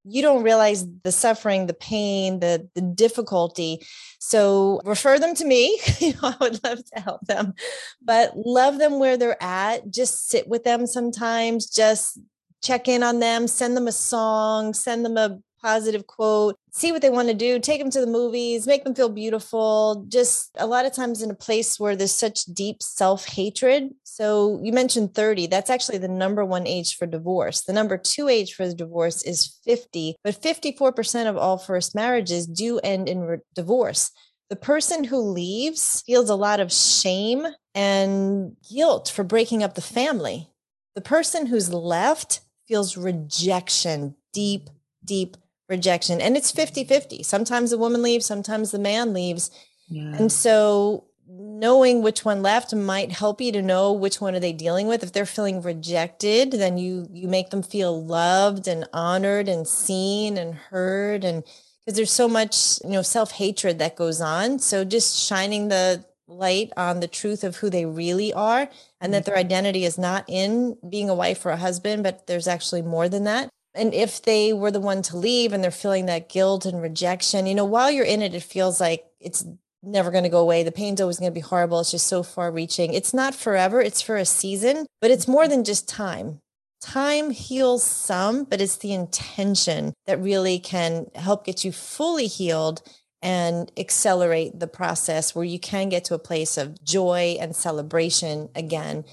you 0.10 0.22
don't 0.22 0.44
realize 0.44 0.86
the 1.04 1.12
suffering, 1.12 1.66
the 1.66 1.74
pain, 1.74 2.40
the 2.40 2.70
the 2.76 2.82
difficulty. 2.82 3.86
So 4.20 4.80
refer 4.86 5.20
them 5.20 5.36
to 5.36 5.46
me. 5.46 5.80
I 6.22 6.36
would 6.40 6.64
love 6.64 6.80
to 6.94 7.02
help 7.02 7.22
them, 7.26 7.54
but 8.02 8.32
love 8.36 8.78
them 8.78 9.00
where 9.00 9.18
they're 9.18 9.42
at. 9.44 9.92
Just 9.92 10.30
sit 10.30 10.48
with 10.48 10.64
them 10.64 10.88
sometimes. 10.88 11.66
Just 11.70 12.20
check 12.64 12.88
in 12.88 13.04
on 13.04 13.20
them, 13.20 13.48
send 13.48 13.76
them 13.76 13.88
a 13.88 13.92
song, 13.92 14.74
send 14.74 15.06
them 15.06 15.18
a 15.18 15.40
positive 15.62 16.08
quote, 16.08 16.56
see 16.72 16.92
what 16.92 17.02
they 17.02 17.10
want 17.10 17.28
to 17.28 17.34
do, 17.34 17.60
take 17.60 17.82
them 17.82 17.90
to 17.92 18.00
the 18.00 18.08
movies, 18.08 18.68
make 18.68 18.84
them 18.84 18.96
feel 18.96 19.10
beautiful. 19.10 20.06
Just 20.08 20.52
a 20.58 20.68
lot 20.68 20.86
of 20.86 20.94
times 20.94 21.22
in 21.22 21.32
a 21.32 21.36
place 21.36 21.80
where 21.80 21.96
there's 21.96 22.14
such 22.14 22.46
deep 22.46 22.82
self 22.82 23.26
hatred. 23.26 23.90
So 24.04 24.60
you 24.64 24.72
mentioned 24.72 25.14
30, 25.14 25.48
that's 25.48 25.70
actually 25.70 25.98
the 25.98 26.08
number 26.08 26.46
one 26.46 26.68
age 26.68 26.96
for 26.96 27.06
divorce. 27.06 27.62
The 27.62 27.74
number 27.74 27.98
two 27.98 28.28
age 28.28 28.54
for 28.54 28.68
the 28.68 28.76
divorce 28.76 29.24
is 29.24 29.60
50, 29.66 30.16
but 30.24 30.42
54% 30.42 31.28
of 31.28 31.38
all 31.38 31.58
first 31.58 31.96
marriages 31.96 32.48
do 32.48 32.80
end 32.80 33.10
in 33.10 33.22
re- 33.22 33.38
divorce. 33.56 34.12
The 34.50 34.56
person 34.56 35.04
who 35.04 35.18
leaves 35.18 36.02
feels 36.06 36.30
a 36.30 36.36
lot 36.36 36.62
of 36.62 36.72
shame 36.72 37.46
and 37.76 38.56
guilt 38.74 39.12
for 39.14 39.24
breaking 39.26 39.62
up 39.64 39.76
the 39.76 39.82
family. 39.82 40.50
The 40.96 41.02
person 41.02 41.48
who's 41.48 41.74
left 41.74 42.40
feels 42.68 42.98
rejection, 42.98 44.16
deep, 44.34 44.70
deep 45.04 45.38
rejection. 45.70 46.22
And 46.22 46.38
it's 46.38 46.52
50 46.52 46.84
50. 46.84 47.24
Sometimes 47.24 47.72
the 47.72 47.78
woman 47.78 48.02
leaves, 48.02 48.26
sometimes 48.26 48.72
the 48.72 48.80
man 48.80 49.14
leaves. 49.14 49.52
Yeah. 49.90 50.16
And 50.16 50.32
so 50.32 51.06
knowing 51.30 52.02
which 52.02 52.24
one 52.24 52.42
left 52.42 52.74
might 52.74 53.12
help 53.12 53.42
you 53.42 53.52
to 53.52 53.62
know 53.62 53.92
which 53.92 54.22
one 54.22 54.34
are 54.36 54.40
they 54.40 54.54
dealing 54.54 54.88
with 54.88 55.04
if 55.04 55.12
they're 55.12 55.26
feeling 55.26 55.62
rejected 55.62 56.52
then 56.52 56.78
you 56.78 57.06
you 57.12 57.28
make 57.28 57.50
them 57.50 57.62
feel 57.62 58.02
loved 58.02 58.66
and 58.66 58.88
honored 58.94 59.50
and 59.50 59.68
seen 59.68 60.38
and 60.38 60.56
heard 60.56 61.26
and 61.26 61.44
because 61.86 61.98
there's 61.98 62.12
so 62.12 62.30
much 62.30 62.80
you 62.84 62.92
know 62.92 63.02
self-hatred 63.02 63.78
that 63.78 63.98
goes 63.98 64.22
on 64.22 64.58
so 64.58 64.86
just 64.86 65.18
shining 65.18 65.68
the 65.68 66.04
light 66.28 66.72
on 66.76 67.00
the 67.00 67.08
truth 67.08 67.44
of 67.44 67.58
who 67.58 67.70
they 67.70 67.86
really 67.86 68.34
are 68.34 68.70
and 69.00 69.14
that 69.14 69.26
their 69.26 69.36
mm-hmm. 69.36 69.46
identity 69.46 69.86
is 69.86 69.98
not 69.98 70.26
in 70.28 70.78
being 70.90 71.10
a 71.10 71.16
wife 71.16 71.46
or 71.46 71.52
a 71.52 71.58
husband, 71.58 72.04
but 72.04 72.28
there's 72.28 72.48
actually 72.48 72.82
more 72.82 73.10
than 73.10 73.24
that. 73.24 73.50
And 73.74 73.94
if 73.94 74.22
they 74.22 74.54
were 74.54 74.72
the 74.72 74.80
one 74.80 75.02
to 75.04 75.18
leave 75.18 75.54
and 75.54 75.64
they're 75.64 75.72
feeling 75.72 76.08
that 76.08 76.30
guilt 76.30 76.66
and 76.66 76.82
rejection, 76.82 77.46
you 77.46 77.56
know, 77.56 77.66
while 77.66 77.92
you're 77.92 78.06
in 78.06 78.22
it, 78.22 78.34
it 78.34 78.44
feels 78.44 78.82
like 78.82 79.06
it's 79.20 79.46
never 79.84 80.12
going 80.12 80.24
to 80.24 80.30
go 80.30 80.40
away. 80.40 80.64
The 80.64 80.72
pain's 80.72 81.00
always 81.00 81.20
going 81.20 81.32
to 81.32 81.36
be 81.36 81.42
horrible. 81.42 81.80
It's 81.80 81.92
just 81.92 82.08
so 82.08 82.24
far 82.24 82.52
reaching. 82.52 82.94
It's 82.94 83.14
not 83.14 83.36
forever, 83.36 83.80
it's 83.80 84.02
for 84.02 84.18
a 84.18 84.26
season, 84.26 84.88
but 85.00 85.12
it's 85.12 85.28
more 85.28 85.48
than 85.48 85.64
just 85.64 85.88
time. 85.88 86.40
Time 86.82 87.32
heals 87.32 87.84
some, 87.84 88.44
but 88.44 88.62
it's 88.62 88.78
the 88.78 88.94
intention 88.94 89.94
that 90.06 90.22
really 90.22 90.60
can 90.60 91.08
help 91.16 91.46
get 91.46 91.64
you 91.64 91.72
fully 91.72 92.28
healed 92.28 92.82
and 93.22 93.72
accelerate 93.78 94.60
the 94.60 94.68
process 94.68 95.34
where 95.34 95.46
you 95.46 95.60
can 95.60 95.90
get 95.90 96.06
to 96.06 96.14
a 96.14 96.20
place 96.20 96.58
of 96.58 96.84
joy 96.84 97.36
and 97.40 97.56
celebration 97.56 98.50
again. 98.56 99.04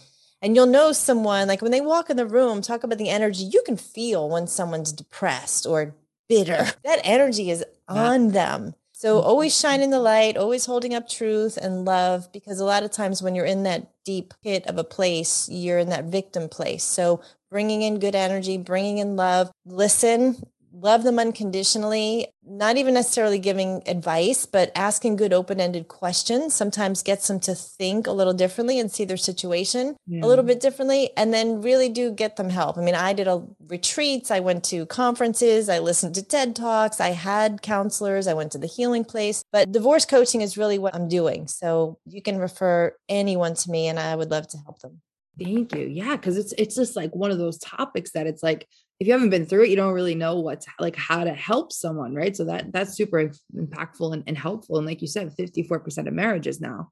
And 0.43 0.55
you'll 0.55 0.67
know 0.67 0.93
someone 0.93 1.49
like 1.49 1.63
when 1.63 1.71
they 1.71 1.81
walk 1.81 2.11
in 2.11 2.19
the 2.19 2.27
room, 2.27 2.61
talk 2.61 2.85
about 2.85 2.99
the 2.99 3.09
energy, 3.09 3.45
you 3.45 3.63
can 3.65 3.79
feel 3.79 4.29
when 4.29 4.47
someone's 4.47 4.93
depressed 4.93 5.67
or 5.67 5.95
bitter. 6.29 6.67
That 6.85 7.01
energy 7.03 7.51
is 7.51 7.65
on 7.89 8.33
them. 8.33 8.75
So 8.93 9.19
mm-hmm. 9.19 9.27
always 9.27 9.59
shining 9.59 9.91
the 9.91 10.01
light, 10.01 10.37
always 10.37 10.67
holding 10.67 10.95
up 10.95 11.09
truth 11.09 11.57
and 11.57 11.85
love, 11.85 12.31
because 12.33 12.61
a 12.61 12.65
lot 12.65 12.85
of 12.85 12.91
times 12.91 13.23
when 13.23 13.35
you're 13.35 13.45
in 13.45 13.65
that 13.65 13.91
deep 14.05 14.35
pit 14.43 14.67
of 14.67 14.79
a 14.79 14.85
place, 14.85 15.49
you're 15.51 15.79
in 15.79 15.89
that 15.91 16.05
victim 16.05 16.49
place. 16.49 16.85
So 16.85 17.23
bringing 17.51 17.83
in 17.83 17.99
good 17.99 18.15
energy, 18.15 18.57
bringing 18.57 18.99
in 18.99 19.17
love, 19.17 19.51
listen, 19.67 20.43
love 20.75 21.05
them 21.05 21.19
unconditionally, 21.19 22.27
not 22.45 22.77
even 22.77 22.95
necessarily 22.95 23.39
giving 23.39 23.83
advice, 23.87 24.45
but 24.45 24.73
asking 24.75 25.17
good 25.17 25.33
open 25.33 25.61
ended 25.61 25.89
questions 25.89 26.53
sometimes 26.53 27.03
gets 27.03 27.29
them 27.29 27.39
to 27.41 27.55
think 27.55 28.07
a 28.07 28.13
little 28.13 28.33
differently 28.33 28.81
and 28.81 28.91
see 28.91 29.05
their 29.05 29.17
situation 29.17 29.97
yeah. 30.07 30.25
a 30.25 30.27
little 30.27 30.45
bit 30.45 30.61
differently. 30.61 31.11
And 31.17 31.33
then 31.33 31.63
really 31.63 31.89
do 31.89 32.11
get 32.11 32.37
them 32.37 32.51
help. 32.51 32.77
I 32.77 32.81
mean, 32.81 32.95
I 32.95 33.13
did 33.13 33.29
a 33.29 33.45
retreats, 33.67 34.31
I 34.31 34.41
went 34.41 34.65
to 34.65 34.87
conferences, 34.87 35.69
I 35.69 35.79
listened 35.79 36.17
to 36.17 36.23
TED 36.23 36.57
Talks, 36.57 37.01
I 37.01 37.11
had 37.11 37.63
counselors, 37.63 38.27
I 38.27 38.35
went 38.35 38.53
to 38.53 38.59
the 38.59 38.67
healing 38.67 39.05
place. 39.05 39.45
But 39.53 39.71
divorce 39.71 40.05
coaching 40.05 40.41
is 40.41 40.59
really 40.59 40.79
what 40.79 40.95
I'm 40.95 41.09
doing. 41.09 41.47
So 41.47 41.99
you 42.05 42.21
can 42.21 42.39
refer 42.39 42.95
anyone 43.09 43.55
to 43.55 43.71
me 43.71 43.87
and 43.89 43.99
I 43.99 44.17
would 44.17 44.31
love 44.31 44.49
to 44.49 44.59
help 44.59 44.81
them. 44.81 45.01
Thank 45.39 45.75
you. 45.75 45.87
Yeah, 45.87 46.17
because 46.17 46.37
it's 46.37 46.53
it's 46.59 46.77
just 46.77 46.97
like 46.97 47.15
one 47.15 47.31
of 47.31 47.39
those 47.39 47.59
topics 47.59 48.13
that 48.13 48.27
it's 48.27 48.43
like 48.43 48.69
if 49.01 49.07
you 49.07 49.13
haven't 49.13 49.31
been 49.31 49.47
through 49.47 49.65
it, 49.65 49.71
you 49.71 49.77
don't 49.77 49.93
really 49.93 50.15
know 50.15 50.39
what's 50.41 50.67
like 50.79 50.97
how 50.97 51.25
to 51.25 51.35
help 51.35 51.73
someone, 51.73 52.15
right? 52.15 52.37
So 52.37 52.45
that 52.45 52.73
that's 52.73 52.95
super 52.95 53.31
impactful 53.57 54.13
and, 54.13 54.23
and 54.27 54.39
helpful. 54.39 54.79
And 54.79 54.87
like 54.87 55.03
you 55.03 55.09
said, 55.09 55.35
54% 55.37 56.07
of 56.07 56.15
marriages 56.15 56.61
now 56.61 56.91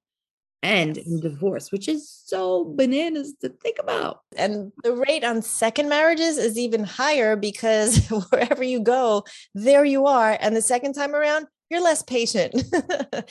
end 0.62 0.98
in 0.98 1.20
divorce, 1.20 1.72
which 1.72 1.88
is 1.88 2.08
so 2.08 2.64
bananas 2.76 3.34
to 3.40 3.48
think 3.48 3.78
about. 3.80 4.20
And 4.36 4.72
the 4.84 4.94
rate 4.94 5.24
on 5.24 5.42
second 5.42 5.88
marriages 5.88 6.38
is 6.38 6.58
even 6.58 6.84
higher 6.84 7.36
because 7.36 8.08
wherever 8.30 8.62
you 8.62 8.80
go, 8.80 9.24
there 9.54 9.84
you 9.84 10.06
are. 10.06 10.36
And 10.40 10.54
the 10.54 10.62
second 10.62 10.94
time 10.94 11.14
around, 11.14 11.46
you're 11.72 11.82
less 11.82 12.02
patient. 12.02 12.54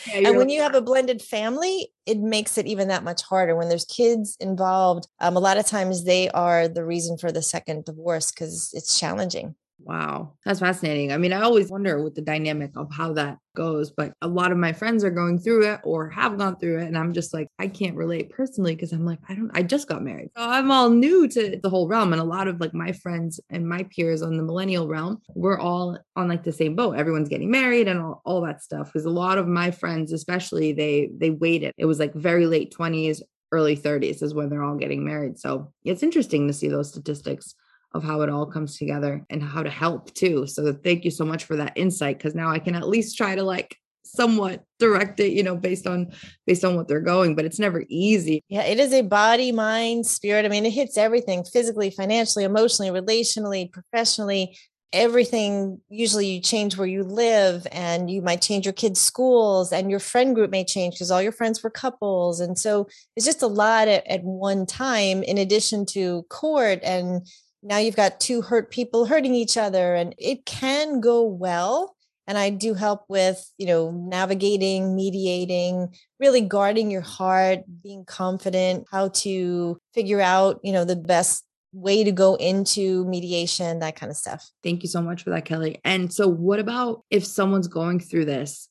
Yeah, 0.08 0.30
and 0.30 0.38
when 0.38 0.49
you 0.49 0.62
have 0.62 0.73
a 0.73 0.82
blended 0.82 1.21
family, 1.21 1.91
it 2.06 2.17
makes 2.19 2.58
it 2.58 2.65
even 2.65 2.88
that 2.88 3.04
much 3.04 3.21
harder. 3.21 3.56
When 3.56 3.69
there's 3.69 3.86
kids 3.86 4.38
involved, 4.39 5.08
um, 5.19 5.36
a 5.36 5.39
lot 5.39 5.58
of 5.58 5.65
times 5.65 6.04
they 6.04 6.30
are 6.30 6.67
the 6.67 6.86
reason 6.86 7.17
for 7.17 7.32
the 7.32 7.41
second 7.41 7.86
divorce 7.86 8.32
because 8.32 8.71
it's 8.73 8.99
challenging. 8.99 9.56
Wow, 9.84 10.34
that's 10.46 10.60
fascinating. 10.60 11.12
I 11.12 11.17
mean, 11.17 11.34
I 11.34 11.41
always 11.41 11.70
wonder 11.70 12.04
with 12.04 12.13
the 12.15 12.22
dynamic 12.22 12.72
of 12.76 12.91
how 12.91 13.13
that 13.13 13.38
goes, 13.56 13.89
but 13.89 14.13
a 14.22 14.28
lot 14.28 14.52
of 14.52 14.58
my 14.58 14.74
friends 14.74 15.04
are 15.04 15.10
going 15.10 15.39
through 15.39 15.72
it 15.72 15.80
or 15.84 16.10
have 16.10 16.38
gone 16.38 16.56
through 16.58 16.80
it. 16.80 16.88
And 16.88 16.98
I'm 16.98 17.13
just 17.13 17.34
like, 17.34 17.48
I 17.58 17.67
can't 17.67 17.96
relate 17.96 18.30
personally 18.30 18.76
because 18.76 18.91
I'm 18.91 19.06
like, 19.06 19.20
I 19.28 19.36
don't, 19.36 19.52
I 19.54 19.63
just 19.63 19.88
got 19.88 20.04
married. 20.04 20.30
So 20.38 20.44
I'm 20.44 20.72
all 20.72 20.89
new 20.89 21.28
to 21.30 21.60
the 21.62 21.70
whole 21.70 21.88
realm. 21.88 22.13
And 22.13 22.22
a 22.22 22.26
lot 22.26 22.48
of 22.48 22.60
like 22.60 22.74
my 22.74 22.91
friends 22.91 23.39
and 23.50 23.67
my 23.67 23.84
peers 23.96 24.22
on 24.22 24.38
the 24.38 24.44
millennial 24.44 24.88
realm, 24.88 25.22
we're 25.36 25.60
all 25.60 25.98
on 26.15 26.28
like 26.28 26.44
the 26.44 26.54
same 26.54 26.76
boat. 26.76 26.98
Everyone's 26.98 27.30
getting 27.30 27.52
married 27.52 27.88
and 27.88 28.00
all, 28.00 28.22
all 28.24 28.41
that 28.41 28.62
stuff. 28.62 28.88
Because 28.88 29.06
a 29.06 29.10
lot 29.10 29.38
of 29.38 29.48
my 29.48 29.72
friends, 29.72 30.13
especially, 30.13 30.74
they, 30.74 31.10
they 31.17 31.32
waited. 31.32 31.74
It 31.78 31.86
was 31.86 32.00
like 32.00 32.13
very 32.13 32.46
late 32.46 32.74
20s, 32.78 33.22
early 33.52 33.76
30s 33.76 34.22
is 34.22 34.34
when 34.34 34.50
they're 34.50 34.63
all 34.63 34.78
getting 34.78 35.04
married. 35.04 35.39
So 35.39 35.74
it's 35.84 36.04
interesting 36.04 36.48
to 36.48 36.54
see 36.54 36.67
those 36.67 36.89
statistics 36.89 37.56
of 37.93 38.04
how 38.04 38.21
it 38.21 38.30
all 38.30 38.45
comes 38.45 38.77
together 38.77 39.25
and 39.30 39.43
how 39.43 39.63
to 39.63 39.69
help 39.69 40.13
too. 40.13 40.47
So 40.47 40.73
thank 40.73 41.04
you 41.04 41.12
so 41.12 41.25
much 41.25 41.43
for 41.43 41.58
that 41.58 41.73
insight 41.75 42.17
because 42.17 42.36
now 42.36 42.49
I 42.49 42.60
can 42.60 42.75
at 42.75 42.88
least 42.88 43.17
try 43.17 43.36
to 43.36 43.43
like 43.43 43.77
somewhat 44.04 44.63
direct 44.80 45.19
it 45.19 45.32
you 45.32 45.43
know 45.43 45.56
based 45.56 45.88
on 45.88 46.12
based 46.45 46.65
on 46.65 46.75
what 46.75 46.88
they're 46.88 46.99
going 46.99 47.36
but 47.36 47.45
it's 47.45 47.60
never 47.60 47.84
easy. 47.88 48.43
Yeah 48.49 48.63
it 48.63 48.80
is 48.80 48.93
a 48.93 49.01
body 49.01 49.51
mind 49.51 50.06
spirit. 50.06 50.45
I 50.45 50.49
mean 50.49 50.65
it 50.65 50.71
hits 50.71 50.97
everything 50.97 51.43
physically 51.43 51.91
financially 51.91 52.45
emotionally 52.45 52.91
relationally 52.91 53.71
professionally. 53.71 54.58
Everything 54.93 55.80
usually 55.88 56.27
you 56.27 56.41
change 56.41 56.75
where 56.75 56.88
you 56.88 57.04
live 57.04 57.65
and 57.71 58.12
you 58.12 58.21
might 58.21 58.41
change 58.41 58.65
your 58.65 58.73
kids 58.73 58.99
schools 58.99 59.71
and 59.71 59.89
your 59.89 60.01
friend 60.01 60.36
group 60.36 60.51
may 60.51 60.65
change 60.65 60.95
because 60.95 61.12
all 61.12 61.21
your 61.21 61.32
friends 61.32 61.63
were 61.63 61.69
couples. 61.69 62.41
And 62.41 62.60
so 62.60 62.89
it's 63.15 63.25
just 63.25 63.41
a 63.41 63.47
lot 63.47 63.88
at, 63.88 64.06
at 64.06 64.21
one 64.23 64.65
time 64.65 65.23
in 65.23 65.38
addition 65.38 65.86
to 65.88 66.23
court 66.23 66.80
and 66.84 67.25
now 67.63 67.78
you've 67.78 67.95
got 67.95 68.19
two 68.19 68.41
hurt 68.41 68.71
people 68.71 69.06
hurting 69.06 69.36
each 69.36 69.58
other 69.58 69.95
and 69.95 70.15
it 70.17 70.45
can 70.45 71.00
go 71.00 71.24
well. 71.24 71.95
And 72.28 72.38
i 72.38 72.50
do 72.50 72.76
help 72.76 73.04
with 73.10 73.52
you 73.58 73.65
know 73.65 73.91
navigating 73.91 74.95
mediating 74.95 75.93
really 76.19 76.39
guarding 76.39 76.89
your 76.89 77.02
heart 77.02 77.60
being 77.84 78.06
confident 78.06 78.86
how 78.89 79.10
to 79.10 79.78
figure 79.93 80.21
out 80.21 80.62
you 80.63 80.71
know 80.71 80.86
the 80.86 80.95
best 80.95 81.43
way 81.74 82.04
to 82.04 82.12
go 82.12 82.36
into 82.36 83.06
mediation 83.06 83.80
that 83.80 83.95
kind 83.95 84.10
of 84.10 84.17
stuff. 84.17 84.50
Thank 84.63 84.84
you 84.84 84.89
so 84.89 85.02
much 85.02 85.24
for 85.24 85.30
that 85.32 85.45
kelly. 85.45 85.80
And 85.84 86.12
so 86.13 86.28
what 86.28 86.60
about 86.60 87.04
if 87.10 87.26
someone's 87.26 87.67
going 87.67 88.00
through 88.00 88.26
this 88.26 88.67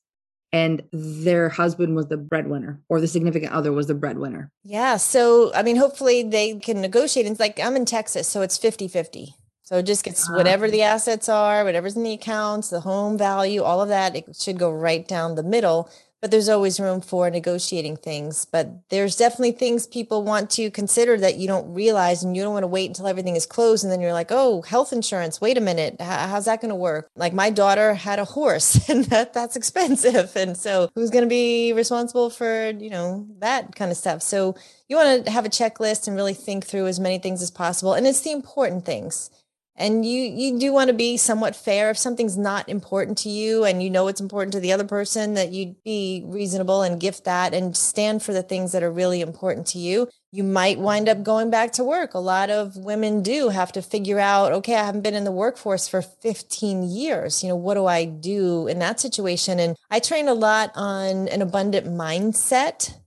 and 0.52 0.82
their 0.92 1.48
husband 1.48 1.94
was 1.94 2.06
the 2.06 2.16
breadwinner 2.16 2.80
or 2.88 3.00
the 3.00 3.06
significant 3.06 3.52
other 3.52 3.72
was 3.72 3.86
the 3.86 3.94
breadwinner. 3.94 4.50
Yeah. 4.64 4.96
So, 4.96 5.52
I 5.54 5.62
mean, 5.62 5.76
hopefully 5.76 6.22
they 6.22 6.56
can 6.56 6.80
negotiate. 6.80 7.26
It's 7.26 7.40
like 7.40 7.60
I'm 7.60 7.76
in 7.76 7.84
Texas, 7.84 8.28
so 8.28 8.42
it's 8.42 8.58
50 8.58 8.88
50. 8.88 9.34
So 9.62 9.78
it 9.78 9.86
just 9.86 10.04
gets 10.04 10.28
whatever 10.28 10.66
ah. 10.66 10.70
the 10.70 10.82
assets 10.82 11.28
are, 11.28 11.64
whatever's 11.64 11.96
in 11.96 12.02
the 12.02 12.12
accounts, 12.12 12.70
the 12.70 12.80
home 12.80 13.16
value, 13.16 13.62
all 13.62 13.80
of 13.80 13.88
that, 13.88 14.16
it 14.16 14.34
should 14.34 14.58
go 14.58 14.72
right 14.72 15.06
down 15.06 15.36
the 15.36 15.44
middle 15.44 15.88
but 16.20 16.30
there's 16.30 16.48
always 16.48 16.78
room 16.78 17.00
for 17.00 17.30
negotiating 17.30 17.96
things. 17.96 18.44
But 18.44 18.88
there's 18.90 19.16
definitely 19.16 19.52
things 19.52 19.86
people 19.86 20.22
want 20.22 20.50
to 20.50 20.70
consider 20.70 21.16
that 21.18 21.36
you 21.36 21.48
don't 21.48 21.72
realize, 21.72 22.22
and 22.22 22.36
you 22.36 22.42
don't 22.42 22.52
want 22.52 22.64
to 22.64 22.68
wait 22.68 22.90
until 22.90 23.06
everything 23.06 23.36
is 23.36 23.46
closed. 23.46 23.84
And 23.84 23.92
then 23.92 24.00
you're 24.00 24.12
like, 24.12 24.30
oh, 24.30 24.62
health 24.62 24.92
insurance, 24.92 25.40
wait 25.40 25.56
a 25.56 25.60
minute, 25.60 25.96
how's 26.00 26.44
that 26.44 26.60
going 26.60 26.70
to 26.70 26.74
work? 26.74 27.10
Like 27.16 27.32
my 27.32 27.50
daughter 27.50 27.94
had 27.94 28.18
a 28.18 28.24
horse, 28.24 28.88
and 28.88 29.04
that, 29.06 29.32
that's 29.32 29.56
expensive. 29.56 30.36
And 30.36 30.56
so 30.56 30.90
who's 30.94 31.10
going 31.10 31.24
to 31.24 31.28
be 31.28 31.72
responsible 31.72 32.30
for, 32.30 32.70
you 32.70 32.90
know, 32.90 33.26
that 33.38 33.74
kind 33.74 33.90
of 33.90 33.96
stuff? 33.96 34.22
So 34.22 34.56
you 34.88 34.96
want 34.96 35.24
to 35.24 35.30
have 35.30 35.46
a 35.46 35.50
checklist 35.50 36.06
and 36.06 36.16
really 36.16 36.34
think 36.34 36.66
through 36.66 36.86
as 36.86 37.00
many 37.00 37.18
things 37.18 37.42
as 37.42 37.50
possible. 37.50 37.94
And 37.94 38.06
it's 38.06 38.20
the 38.20 38.32
important 38.32 38.84
things 38.84 39.30
and 39.80 40.04
you 40.06 40.22
you 40.22 40.58
do 40.58 40.72
want 40.72 40.88
to 40.88 40.94
be 40.94 41.16
somewhat 41.16 41.56
fair. 41.56 41.90
If 41.90 41.98
something's 41.98 42.36
not 42.36 42.68
important 42.68 43.18
to 43.18 43.30
you 43.30 43.64
and 43.64 43.82
you 43.82 43.88
know 43.90 44.06
it's 44.08 44.20
important 44.20 44.52
to 44.52 44.60
the 44.60 44.72
other 44.72 44.84
person 44.84 45.34
that 45.34 45.50
you'd 45.50 45.82
be 45.82 46.22
reasonable 46.26 46.82
and 46.82 47.00
gift 47.00 47.24
that 47.24 47.54
and 47.54 47.76
stand 47.76 48.22
for 48.22 48.32
the 48.32 48.42
things 48.42 48.72
that 48.72 48.82
are 48.82 48.92
really 48.92 49.22
important 49.22 49.66
to 49.68 49.78
you. 49.78 50.08
You 50.32 50.44
might 50.44 50.78
wind 50.78 51.08
up 51.08 51.24
going 51.24 51.50
back 51.50 51.72
to 51.72 51.82
work. 51.82 52.14
A 52.14 52.18
lot 52.18 52.50
of 52.50 52.76
women 52.76 53.22
do 53.22 53.48
have 53.48 53.72
to 53.72 53.82
figure 53.82 54.20
out 54.20 54.52
okay 54.52 54.76
i 54.76 54.84
haven't 54.84 55.02
been 55.02 55.14
in 55.14 55.24
the 55.24 55.32
workforce 55.32 55.88
for 55.88 56.02
15 56.02 56.82
years. 56.82 57.42
You 57.42 57.48
know 57.48 57.56
what 57.56 57.74
do 57.74 57.86
i 57.86 58.04
do 58.04 58.68
in 58.68 58.78
that 58.80 59.00
situation? 59.00 59.58
And 59.58 59.76
i 59.90 59.98
train 59.98 60.28
a 60.28 60.34
lot 60.34 60.70
on 60.74 61.26
an 61.28 61.40
abundant 61.40 61.86
mindset 61.86 62.99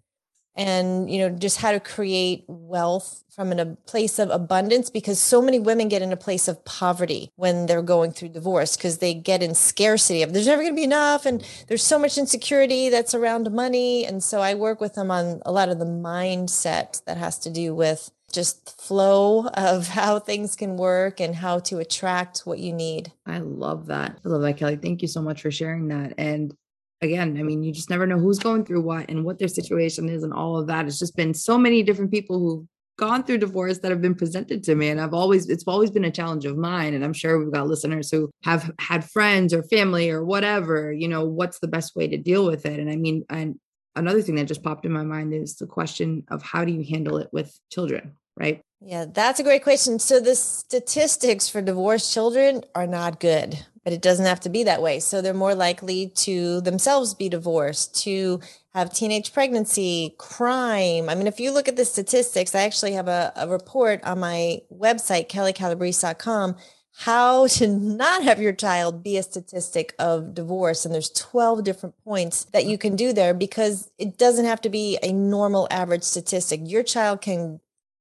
and 0.56 1.10
you 1.10 1.20
know 1.20 1.30
just 1.30 1.58
how 1.58 1.72
to 1.72 1.80
create 1.80 2.44
wealth 2.48 3.24
from 3.30 3.52
a 3.52 3.66
place 3.88 4.20
of 4.20 4.30
abundance 4.30 4.90
because 4.90 5.20
so 5.20 5.42
many 5.42 5.60
women 5.60 5.88
get 5.88 6.02
in 6.02 6.12
a 6.12 6.18
place 6.18 6.48
of 6.48 6.64
poverty 6.66 7.32
when 7.36 7.66
they're 7.66 7.82
going 7.82 8.12
through 8.12 8.30
divorce 8.30 8.78
because 8.78 9.00
they 9.00 9.14
get 9.14 9.42
in 9.42 9.56
scarcity 9.56 10.22
of 10.22 10.34
there's 10.34 10.48
never 10.48 10.62
going 10.62 10.74
to 10.74 10.80
be 10.80 10.84
enough 10.84 11.26
and 11.26 11.44
there's 11.68 11.84
so 11.84 11.98
much 11.98 12.18
insecurity 12.18 12.90
that's 12.90 13.16
around 13.16 13.52
money 13.52 14.06
and 14.06 14.24
so 14.24 14.42
i 14.42 14.54
work 14.54 14.80
with 14.80 14.94
them 14.94 15.10
on 15.10 15.42
a 15.46 15.52
lot 15.52 15.70
of 15.70 15.80
the 15.80 15.86
mindset 15.86 17.04
that 17.06 17.18
has 17.18 17.40
to 17.40 17.50
do 17.50 17.74
with 17.74 18.12
just 18.34 18.82
flow 18.82 19.48
of 19.48 19.88
how 20.00 20.20
things 20.20 20.56
can 20.56 20.76
work 20.76 21.22
and 21.22 21.36
how 21.36 21.60
to 21.60 21.78
attract 21.78 22.40
what 22.40 22.60
you 22.60 22.74
need. 22.74 23.12
I 23.26 23.38
love 23.38 23.86
that. 23.88 24.20
I 24.26 24.28
love 24.28 24.42
that, 24.42 24.58
Kelly. 24.58 24.76
Thank 24.76 25.02
you 25.02 25.08
so 25.08 25.22
much 25.22 25.42
for 25.42 25.52
sharing 25.52 25.88
that. 25.90 26.14
And 26.18 26.56
again, 27.04 27.38
I 27.38 27.44
mean, 27.44 27.64
you 27.64 27.72
just 27.72 27.90
never 27.90 28.08
know 28.08 28.18
who's 28.18 28.40
going 28.40 28.66
through 28.66 28.82
what 28.82 29.10
and 29.10 29.24
what 29.24 29.40
their 29.40 29.48
situation 29.48 30.10
is 30.10 30.24
and 30.24 30.34
all 30.34 30.58
of 30.58 30.68
that. 30.68 30.86
It's 30.86 31.00
just 31.00 31.16
been 31.16 31.34
so 31.34 31.58
many 31.58 31.84
different 31.84 32.12
people 32.12 32.40
who've 32.40 32.68
gone 32.98 33.24
through 33.24 33.40
divorce 33.40 33.80
that 33.80 33.92
have 33.92 34.02
been 34.02 34.16
presented 34.16 34.64
to 34.64 34.76
me. 34.76 34.90
And 34.90 35.02
I've 35.02 35.14
always, 35.14 35.50
it's 35.50 35.64
always 35.68 35.92
been 35.92 36.06
a 36.06 36.12
challenge 36.12 36.46
of 36.46 36.58
mine. 36.58 36.94
And 36.94 37.04
I'm 37.04 37.14
sure 37.14 37.40
we've 37.40 37.52
got 37.52 37.68
listeners 37.68 38.12
who 38.12 38.30
have 38.44 38.72
had 38.80 39.10
friends 39.10 39.54
or 39.54 39.64
family 39.64 40.10
or 40.10 40.24
whatever, 40.24 40.92
you 40.92 41.08
know, 41.08 41.26
what's 41.26 41.60
the 41.60 41.68
best 41.68 41.96
way 41.96 42.08
to 42.08 42.18
deal 42.18 42.46
with 42.46 42.66
it? 42.66 42.80
And 42.80 42.90
I 42.90 42.96
mean, 42.96 43.26
and 43.30 43.60
another 43.96 44.22
thing 44.22 44.36
that 44.36 44.46
just 44.46 44.64
popped 44.64 44.86
in 44.86 44.92
my 44.92 45.04
mind 45.04 45.34
is 45.34 45.56
the 45.56 45.68
question 45.68 46.24
of 46.30 46.42
how 46.44 46.64
do 46.64 46.72
you 46.72 46.86
handle 46.88 47.18
it 47.18 47.30
with 47.32 47.58
children, 47.72 48.14
right? 48.38 48.62
Yeah, 48.80 49.06
that's 49.12 49.40
a 49.40 49.44
great 49.44 49.64
question. 49.64 49.98
So 49.98 50.20
the 50.20 50.36
statistics 50.36 51.50
for 51.50 51.62
divorced 51.62 52.14
children 52.14 52.64
are 52.76 52.88
not 52.88 53.20
good 53.20 53.66
but 53.84 53.94
it 53.94 54.02
doesn't 54.02 54.26
have 54.26 54.40
to 54.42 54.50
be 54.50 54.64
that 54.64 54.82
way. 54.82 55.00
So 55.00 55.22
they're 55.22 55.34
more 55.34 55.56
likely 55.56 56.08
to 56.16 56.62
themselves 56.62 57.14
be 57.14 57.30
divorced, 57.30 57.96
to 58.04 58.40
have 58.74 58.94
teenage 58.94 59.34
pregnancy, 59.34 60.16
crime. 60.18 61.10
I 61.10 61.16
mean, 61.16 61.28
if 61.28 61.40
you 61.40 61.52
look 61.52 61.68
at 61.68 61.76
the 61.76 61.86
statistics, 61.86 62.56
I 62.56 62.62
actually 62.62 62.94
have 62.94 63.08
a, 63.08 63.32
a 63.36 63.48
report 63.48 64.04
on 64.04 64.20
my 64.20 64.62
website, 64.74 65.30
kellycalabrese.com, 65.30 66.56
how 66.96 67.48
to 67.60 67.68
not 67.68 68.24
have 68.24 68.42
your 68.42 68.54
child 68.54 69.04
be 69.04 69.18
a 69.18 69.24
statistic 69.24 69.94
of 70.00 70.34
divorce. 70.34 70.86
And 70.86 70.94
there's 70.94 71.12
12 71.12 71.64
different 71.64 71.96
points 72.04 72.46
that 72.46 72.66
you 72.66 72.78
can 72.78 72.96
do 72.96 73.14
there 73.14 73.34
because 73.34 73.92
it 73.98 74.18
doesn't 74.18 74.46
have 74.46 74.62
to 74.62 74.70
be 74.70 74.98
a 75.04 75.12
normal 75.12 75.68
average 75.70 76.04
statistic. 76.04 76.62
Your 76.64 76.84
child 76.84 77.22
can 77.22 77.60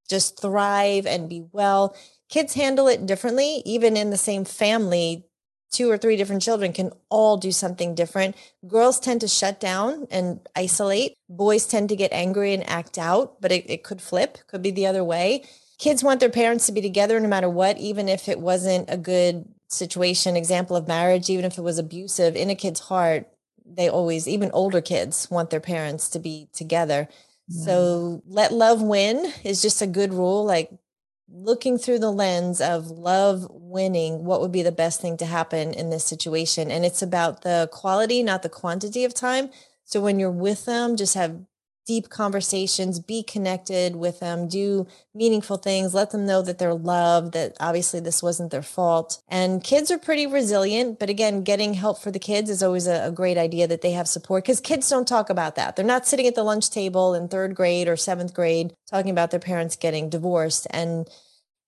just 0.08 0.40
thrive 0.40 1.06
and 1.06 1.28
be 1.28 1.44
well. 1.52 1.96
Kids 2.28 2.54
handle 2.54 2.86
it 2.86 3.04
differently, 3.04 3.62
even 3.66 3.96
in 3.96 4.10
the 4.10 4.16
same 4.16 4.44
family 4.44 5.26
two 5.72 5.90
or 5.90 5.98
three 5.98 6.16
different 6.16 6.42
children 6.42 6.72
can 6.72 6.92
all 7.08 7.36
do 7.36 7.50
something 7.50 7.94
different. 7.94 8.36
Girls 8.68 9.00
tend 9.00 9.22
to 9.22 9.28
shut 9.28 9.58
down 9.58 10.06
and 10.10 10.40
isolate. 10.54 11.14
Boys 11.28 11.66
tend 11.66 11.88
to 11.88 11.96
get 11.96 12.12
angry 12.12 12.52
and 12.52 12.68
act 12.68 12.98
out, 12.98 13.40
but 13.40 13.50
it, 13.50 13.68
it 13.68 13.82
could 13.82 14.00
flip, 14.00 14.38
could 14.46 14.62
be 14.62 14.70
the 14.70 14.86
other 14.86 15.02
way. 15.02 15.44
Kids 15.78 16.04
want 16.04 16.20
their 16.20 16.30
parents 16.30 16.66
to 16.66 16.72
be 16.72 16.82
together 16.82 17.18
no 17.18 17.28
matter 17.28 17.48
what, 17.48 17.78
even 17.78 18.08
if 18.08 18.28
it 18.28 18.38
wasn't 18.38 18.88
a 18.88 18.96
good 18.96 19.46
situation, 19.68 20.36
example 20.36 20.76
of 20.76 20.86
marriage, 20.86 21.30
even 21.30 21.44
if 21.44 21.58
it 21.58 21.62
was 21.62 21.78
abusive 21.78 22.36
in 22.36 22.50
a 22.50 22.54
kid's 22.54 22.80
heart, 22.80 23.26
they 23.64 23.88
always, 23.88 24.28
even 24.28 24.50
older 24.52 24.82
kids 24.82 25.30
want 25.30 25.50
their 25.50 25.60
parents 25.60 26.10
to 26.10 26.18
be 26.18 26.48
together. 26.52 27.08
So 27.48 28.22
let 28.26 28.52
love 28.52 28.80
win 28.80 29.30
is 29.44 29.60
just 29.60 29.82
a 29.82 29.86
good 29.86 30.14
rule. 30.14 30.44
Like 30.44 30.70
looking 31.32 31.78
through 31.78 31.98
the 31.98 32.12
lens 32.12 32.60
of 32.60 32.90
love 32.90 33.46
winning, 33.50 34.24
what 34.24 34.40
would 34.40 34.52
be 34.52 34.62
the 34.62 34.70
best 34.70 35.00
thing 35.00 35.16
to 35.16 35.26
happen 35.26 35.72
in 35.72 35.90
this 35.90 36.04
situation? 36.04 36.70
And 36.70 36.84
it's 36.84 37.02
about 37.02 37.42
the 37.42 37.68
quality, 37.72 38.22
not 38.22 38.42
the 38.42 38.48
quantity 38.48 39.04
of 39.04 39.14
time. 39.14 39.50
So 39.84 40.00
when 40.00 40.18
you're 40.20 40.30
with 40.30 40.66
them, 40.66 40.96
just 40.96 41.14
have 41.14 41.40
deep 41.86 42.08
conversations, 42.08 43.00
be 43.00 43.22
connected 43.22 43.96
with 43.96 44.20
them, 44.20 44.48
do 44.48 44.86
meaningful 45.14 45.56
things, 45.56 45.94
let 45.94 46.10
them 46.10 46.26
know 46.26 46.42
that 46.42 46.58
they're 46.58 46.74
loved, 46.74 47.32
that 47.32 47.56
obviously 47.60 48.00
this 48.00 48.22
wasn't 48.22 48.50
their 48.50 48.62
fault. 48.62 49.22
And 49.28 49.62
kids 49.62 49.90
are 49.90 49.98
pretty 49.98 50.26
resilient, 50.26 50.98
but 50.98 51.10
again, 51.10 51.42
getting 51.42 51.74
help 51.74 51.98
for 51.98 52.10
the 52.10 52.18
kids 52.18 52.48
is 52.48 52.62
always 52.62 52.86
a, 52.86 53.06
a 53.06 53.10
great 53.10 53.36
idea 53.36 53.66
that 53.66 53.82
they 53.82 53.92
have 53.92 54.08
support 54.08 54.44
because 54.44 54.60
kids 54.60 54.88
don't 54.88 55.08
talk 55.08 55.30
about 55.30 55.56
that. 55.56 55.76
They're 55.76 55.84
not 55.84 56.06
sitting 56.06 56.26
at 56.26 56.34
the 56.34 56.44
lunch 56.44 56.70
table 56.70 57.14
in 57.14 57.28
third 57.28 57.54
grade 57.54 57.88
or 57.88 57.96
seventh 57.96 58.34
grade 58.34 58.74
talking 58.88 59.10
about 59.10 59.30
their 59.30 59.40
parents 59.40 59.76
getting 59.76 60.08
divorced. 60.08 60.66
And 60.70 61.08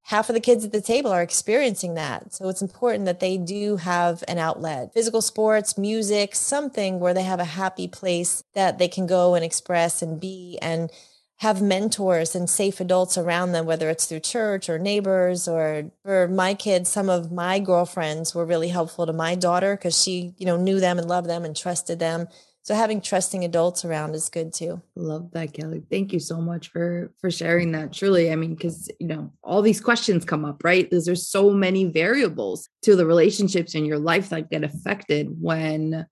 half 0.04 0.28
of 0.28 0.34
the 0.34 0.40
kids 0.40 0.64
at 0.64 0.72
the 0.72 0.82
table 0.82 1.10
are 1.10 1.22
experiencing 1.22 1.94
that. 1.94 2.34
So 2.34 2.48
it's 2.48 2.60
important 2.62 3.06
that 3.06 3.20
they 3.20 3.38
do 3.38 3.76
have 3.76 4.22
an 4.28 4.38
outlet, 4.38 4.92
physical 4.92 5.22
sports, 5.22 5.78
music, 5.78 6.34
something 6.34 7.00
where 7.00 7.14
they 7.14 7.22
have 7.22 7.40
a 7.40 7.44
happy 7.44 7.88
place 7.88 8.44
that 8.54 8.78
they 8.78 8.88
can 8.88 9.06
go 9.06 9.34
and 9.34 9.44
express 9.44 10.02
and 10.02 10.20
be 10.20 10.58
and 10.60 10.90
have 11.38 11.62
mentors 11.62 12.34
and 12.34 12.48
safe 12.48 12.80
adults 12.80 13.18
around 13.18 13.52
them, 13.52 13.66
whether 13.66 13.88
it's 13.90 14.06
through 14.06 14.20
church 14.20 14.68
or 14.68 14.78
neighbors 14.78 15.48
or 15.48 15.90
for 16.04 16.28
my 16.28 16.54
kids, 16.54 16.90
some 16.90 17.08
of 17.08 17.32
my 17.32 17.58
girlfriends 17.58 18.34
were 18.34 18.44
really 18.44 18.68
helpful 18.68 19.06
to 19.06 19.12
my 19.12 19.34
daughter 19.34 19.74
because 19.74 20.00
she, 20.00 20.34
you 20.36 20.46
know, 20.46 20.56
knew 20.56 20.80
them 20.80 20.98
and 20.98 21.08
loved 21.08 21.28
them 21.28 21.44
and 21.44 21.56
trusted 21.56 21.98
them. 21.98 22.28
So 22.64 22.74
having 22.74 23.02
trusting 23.02 23.44
adults 23.44 23.84
around 23.84 24.14
is 24.14 24.30
good 24.30 24.54
too. 24.54 24.80
Love 24.96 25.30
that, 25.32 25.52
Kelly. 25.52 25.82
Thank 25.90 26.14
you 26.14 26.18
so 26.18 26.40
much 26.40 26.68
for 26.68 27.12
for 27.20 27.30
sharing 27.30 27.72
that. 27.72 27.92
Truly, 27.92 28.32
I 28.32 28.36
mean, 28.36 28.54
because 28.54 28.90
you 28.98 29.06
know, 29.06 29.30
all 29.42 29.60
these 29.60 29.82
questions 29.82 30.24
come 30.24 30.46
up, 30.46 30.64
right? 30.64 30.88
Because 30.88 31.04
there's 31.04 31.28
so 31.28 31.50
many 31.50 31.84
variables 31.84 32.70
to 32.82 32.96
the 32.96 33.04
relationships 33.04 33.74
in 33.74 33.84
your 33.84 33.98
life 33.98 34.30
that 34.30 34.50
get 34.50 34.64
affected 34.64 35.28
when 35.42 36.06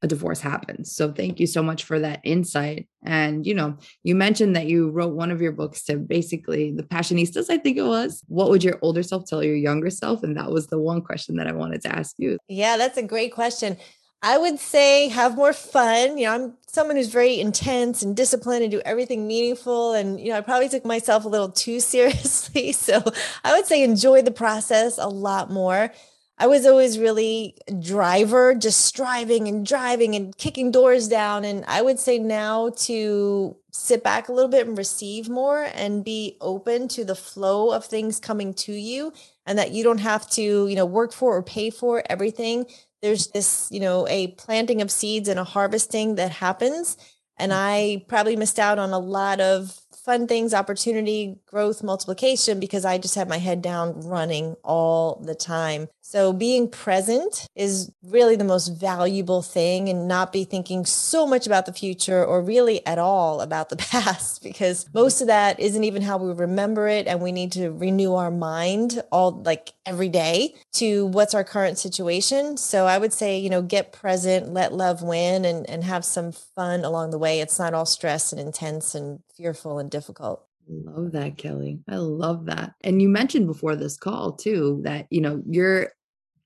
a 0.00 0.06
divorce 0.06 0.40
happens. 0.40 0.92
So 0.92 1.12
thank 1.12 1.40
you 1.40 1.46
so 1.48 1.60
much 1.60 1.82
for 1.82 1.98
that 1.98 2.20
insight. 2.22 2.86
And 3.04 3.44
you 3.44 3.54
know, 3.54 3.78
you 4.04 4.14
mentioned 4.14 4.54
that 4.54 4.66
you 4.66 4.90
wrote 4.90 5.16
one 5.16 5.32
of 5.32 5.42
your 5.42 5.50
books 5.50 5.82
to 5.86 5.96
basically 5.96 6.70
the 6.70 6.84
Passionistas, 6.84 7.50
I 7.50 7.58
think 7.58 7.78
it 7.78 7.82
was. 7.82 8.22
What 8.28 8.50
would 8.50 8.62
your 8.62 8.78
older 8.80 9.02
self 9.02 9.26
tell 9.26 9.42
your 9.42 9.56
younger 9.56 9.90
self? 9.90 10.22
And 10.22 10.36
that 10.36 10.52
was 10.52 10.68
the 10.68 10.78
one 10.78 11.02
question 11.02 11.34
that 11.36 11.48
I 11.48 11.52
wanted 11.52 11.82
to 11.82 11.96
ask 11.96 12.14
you. 12.16 12.38
Yeah, 12.46 12.76
that's 12.76 12.96
a 12.96 13.02
great 13.02 13.32
question. 13.32 13.76
I 14.22 14.36
would 14.36 14.58
say 14.58 15.08
have 15.08 15.36
more 15.36 15.52
fun. 15.52 16.18
You 16.18 16.26
know, 16.26 16.34
I'm 16.34 16.54
someone 16.66 16.96
who's 16.96 17.08
very 17.08 17.38
intense 17.40 18.02
and 18.02 18.16
disciplined 18.16 18.62
and 18.62 18.70
do 18.70 18.80
everything 18.84 19.26
meaningful. 19.26 19.92
And, 19.92 20.18
you 20.18 20.30
know, 20.30 20.38
I 20.38 20.40
probably 20.40 20.68
took 20.68 20.84
myself 20.84 21.24
a 21.24 21.28
little 21.28 21.50
too 21.50 21.80
seriously. 21.80 22.72
So 22.72 23.02
I 23.44 23.54
would 23.56 23.66
say 23.66 23.82
enjoy 23.82 24.22
the 24.22 24.30
process 24.30 24.98
a 24.98 25.08
lot 25.08 25.50
more. 25.50 25.92
I 26.40 26.46
was 26.46 26.66
always 26.66 27.00
really 27.00 27.56
driver, 27.80 28.54
just 28.54 28.82
striving 28.82 29.48
and 29.48 29.66
driving 29.66 30.14
and 30.14 30.36
kicking 30.36 30.70
doors 30.70 31.08
down. 31.08 31.44
And 31.44 31.64
I 31.66 31.82
would 31.82 31.98
say 31.98 32.18
now 32.18 32.70
to 32.70 33.56
sit 33.72 34.04
back 34.04 34.28
a 34.28 34.32
little 34.32 34.50
bit 34.50 34.66
and 34.66 34.78
receive 34.78 35.28
more 35.28 35.68
and 35.74 36.04
be 36.04 36.36
open 36.40 36.86
to 36.88 37.04
the 37.04 37.16
flow 37.16 37.72
of 37.72 37.84
things 37.84 38.20
coming 38.20 38.54
to 38.54 38.72
you 38.72 39.12
and 39.46 39.58
that 39.58 39.72
you 39.72 39.82
don't 39.82 39.98
have 39.98 40.30
to, 40.30 40.68
you 40.68 40.76
know, 40.76 40.86
work 40.86 41.12
for 41.12 41.36
or 41.36 41.42
pay 41.42 41.70
for 41.70 42.04
everything. 42.08 42.66
There's 43.02 43.28
this, 43.28 43.68
you 43.70 43.80
know, 43.80 44.06
a 44.08 44.28
planting 44.28 44.82
of 44.82 44.90
seeds 44.90 45.28
and 45.28 45.38
a 45.38 45.44
harvesting 45.44 46.16
that 46.16 46.32
happens. 46.32 46.96
And 47.38 47.52
mm. 47.52 47.56
I 47.56 48.04
probably 48.08 48.36
missed 48.36 48.58
out 48.58 48.78
on 48.78 48.90
a 48.90 48.98
lot 48.98 49.40
of 49.40 49.80
fun 49.92 50.26
things, 50.26 50.54
opportunity, 50.54 51.36
growth, 51.46 51.82
multiplication, 51.82 52.58
because 52.58 52.84
I 52.84 52.98
just 52.98 53.14
had 53.14 53.28
my 53.28 53.38
head 53.38 53.62
down 53.62 54.00
running 54.00 54.56
all 54.64 55.20
the 55.24 55.34
time. 55.34 55.88
So 56.08 56.32
being 56.32 56.70
present 56.70 57.46
is 57.54 57.92
really 58.02 58.34
the 58.34 58.42
most 58.42 58.68
valuable 58.68 59.42
thing 59.42 59.90
and 59.90 60.08
not 60.08 60.32
be 60.32 60.44
thinking 60.44 60.86
so 60.86 61.26
much 61.26 61.46
about 61.46 61.66
the 61.66 61.72
future 61.74 62.24
or 62.24 62.40
really 62.40 62.84
at 62.86 62.98
all 62.98 63.42
about 63.42 63.68
the 63.68 63.76
past 63.92 64.42
because 64.42 64.86
most 64.94 65.20
of 65.20 65.26
that 65.26 65.60
isn't 65.60 65.84
even 65.84 66.00
how 66.00 66.16
we 66.16 66.32
remember 66.32 66.88
it. 66.88 67.06
And 67.06 67.20
we 67.20 67.30
need 67.30 67.52
to 67.52 67.70
renew 67.72 68.14
our 68.14 68.30
mind 68.30 69.02
all 69.12 69.32
like 69.42 69.74
every 69.84 70.08
day 70.08 70.54
to 70.76 71.04
what's 71.08 71.34
our 71.34 71.44
current 71.44 71.76
situation. 71.76 72.56
So 72.56 72.86
I 72.86 72.96
would 72.96 73.12
say, 73.12 73.38
you 73.38 73.50
know, 73.50 73.60
get 73.60 73.92
present, 73.92 74.54
let 74.54 74.72
love 74.72 75.02
win 75.02 75.44
and, 75.44 75.68
and 75.68 75.84
have 75.84 76.06
some 76.06 76.32
fun 76.32 76.86
along 76.86 77.10
the 77.10 77.18
way. 77.18 77.42
It's 77.42 77.58
not 77.58 77.74
all 77.74 77.84
stress 77.84 78.32
and 78.32 78.40
intense 78.40 78.94
and 78.94 79.20
fearful 79.36 79.78
and 79.78 79.90
difficult. 79.90 80.48
Love 80.70 81.12
that, 81.12 81.38
Kelly. 81.38 81.80
I 81.88 81.96
love 81.96 82.46
that. 82.46 82.74
And 82.82 83.00
you 83.00 83.08
mentioned 83.08 83.46
before 83.46 83.74
this 83.74 83.96
call 83.96 84.32
too 84.32 84.80
that, 84.84 85.06
you 85.10 85.20
know, 85.20 85.42
you're 85.46 85.92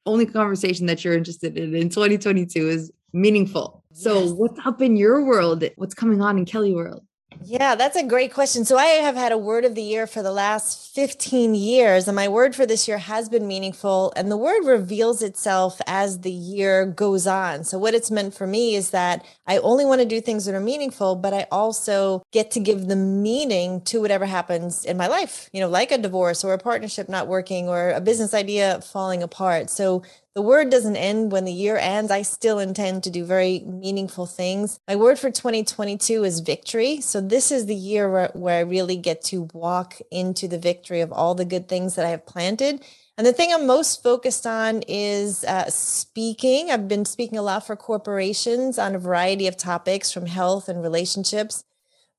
only 0.06 0.26
conversation 0.26 0.86
that 0.86 1.04
you're 1.04 1.14
interested 1.14 1.56
in 1.56 1.74
in 1.74 1.88
2022 1.88 2.68
is 2.68 2.92
meaningful. 3.12 3.84
So, 3.92 4.24
yes. 4.24 4.30
what's 4.32 4.66
up 4.66 4.80
in 4.80 4.96
your 4.96 5.24
world? 5.24 5.64
What's 5.76 5.94
coming 5.94 6.20
on 6.22 6.38
in 6.38 6.44
Kelli 6.44 6.74
world? 6.74 7.02
Yeah, 7.44 7.74
that's 7.74 7.96
a 7.96 8.04
great 8.04 8.32
question. 8.32 8.64
So 8.64 8.76
I 8.76 8.84
have 8.84 9.16
had 9.16 9.32
a 9.32 9.38
word 9.38 9.64
of 9.64 9.74
the 9.74 9.82
year 9.82 10.06
for 10.06 10.22
the 10.22 10.30
last 10.30 10.94
15 10.94 11.54
years, 11.54 12.06
and 12.06 12.14
my 12.14 12.28
word 12.28 12.54
for 12.54 12.66
this 12.66 12.86
year 12.86 12.98
has 12.98 13.28
been 13.28 13.48
meaningful. 13.48 14.12
And 14.16 14.30
the 14.30 14.36
word 14.36 14.64
reveals 14.64 15.22
itself 15.22 15.80
as 15.86 16.20
the 16.20 16.30
year 16.30 16.84
goes 16.86 17.26
on. 17.26 17.64
So 17.64 17.78
what 17.78 17.94
it's 17.94 18.10
meant 18.10 18.34
for 18.34 18.46
me 18.46 18.74
is 18.76 18.90
that 18.90 19.24
I 19.46 19.58
only 19.58 19.84
want 19.84 20.00
to 20.02 20.06
do 20.06 20.20
things 20.20 20.44
that 20.44 20.54
are 20.54 20.60
meaningful, 20.60 21.16
but 21.16 21.32
I 21.34 21.46
also 21.50 22.22
get 22.32 22.50
to 22.52 22.60
give 22.60 22.86
the 22.86 22.96
meaning 22.96 23.80
to 23.82 24.00
whatever 24.00 24.26
happens 24.26 24.84
in 24.84 24.96
my 24.96 25.08
life, 25.08 25.48
you 25.52 25.60
know, 25.60 25.68
like 25.68 25.90
a 25.90 25.98
divorce 25.98 26.44
or 26.44 26.52
a 26.52 26.58
partnership 26.58 27.08
not 27.08 27.28
working 27.28 27.68
or 27.68 27.90
a 27.90 28.00
business 28.00 28.34
idea 28.34 28.80
falling 28.82 29.22
apart. 29.22 29.70
So 29.70 30.02
the 30.34 30.42
word 30.42 30.70
doesn't 30.70 30.96
end 30.96 31.30
when 31.30 31.44
the 31.44 31.52
year 31.52 31.76
ends. 31.76 32.10
I 32.10 32.22
still 32.22 32.58
intend 32.58 33.04
to 33.04 33.10
do 33.10 33.24
very 33.24 33.60
meaningful 33.60 34.24
things. 34.24 34.80
My 34.88 34.96
word 34.96 35.18
for 35.18 35.30
2022 35.30 36.24
is 36.24 36.40
victory. 36.40 37.00
So 37.00 37.20
this 37.20 37.50
is 37.52 37.66
the 37.66 37.74
year 37.74 38.10
where, 38.10 38.30
where 38.32 38.58
I 38.58 38.62
really 38.62 38.96
get 38.96 39.22
to 39.24 39.48
walk 39.52 39.98
into 40.10 40.48
the 40.48 40.58
victory 40.58 41.02
of 41.02 41.12
all 41.12 41.34
the 41.34 41.44
good 41.44 41.68
things 41.68 41.96
that 41.96 42.06
I 42.06 42.10
have 42.10 42.24
planted. 42.24 42.82
And 43.18 43.26
the 43.26 43.32
thing 43.34 43.52
I'm 43.52 43.66
most 43.66 44.02
focused 44.02 44.46
on 44.46 44.82
is 44.88 45.44
uh, 45.44 45.68
speaking. 45.68 46.70
I've 46.70 46.88
been 46.88 47.04
speaking 47.04 47.36
a 47.36 47.42
lot 47.42 47.66
for 47.66 47.76
corporations 47.76 48.78
on 48.78 48.94
a 48.94 48.98
variety 48.98 49.46
of 49.46 49.58
topics 49.58 50.10
from 50.10 50.24
health 50.24 50.68
and 50.68 50.82
relationships 50.82 51.64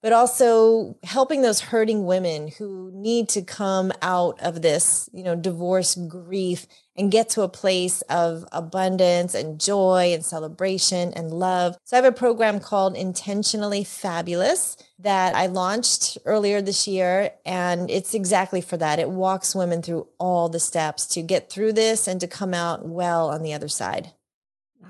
but 0.04 0.12
also 0.12 0.98
helping 1.04 1.42
those 1.42 1.62
hurting 1.62 2.06
women 2.06 2.50
who 2.50 2.92
need 2.94 3.30
to 3.30 3.42
come 3.42 3.92
out 4.02 4.38
of 4.42 4.62
this, 4.62 5.10
you 5.13 5.24
know, 5.24 5.34
divorce 5.34 5.96
grief 5.96 6.68
and 6.98 7.10
get 7.10 7.30
to 7.30 7.42
a 7.42 7.48
place 7.48 8.02
of 8.04 8.46
abundance 8.52 9.34
and 9.34 9.62
joy 9.62 10.12
and 10.13 10.24
celebration 10.24 11.13
and 11.13 11.32
love. 11.32 11.78
So 11.86 11.96
I 11.96 12.02
have 12.02 12.13
a 12.13 12.16
program 12.16 12.60
called 12.60 12.98
Intentionally 12.98 13.86
Fabulous 13.86 14.76
that 15.00 15.36
I 15.36 15.48
launched 15.48 16.18
earlier 16.26 16.62
this 16.62 16.86
year. 16.86 17.32
And 17.46 17.89
it's 17.89 18.13
exactly 18.13 18.60
for 18.60 18.76
that. 18.76 19.00
It 19.00 19.10
walks 19.10 19.56
women 19.56 19.82
through 19.82 20.08
all 20.20 20.50
the 20.50 20.60
steps 20.60 21.08
to 21.08 21.22
get 21.22 21.50
through 21.50 21.74
this 21.74 22.10
and 22.10 22.20
to 22.20 22.28
come 22.28 22.54
out 22.54 22.86
well 22.86 23.30
on 23.30 23.42
the 23.42 23.54
other 23.54 23.70
side. 23.70 24.12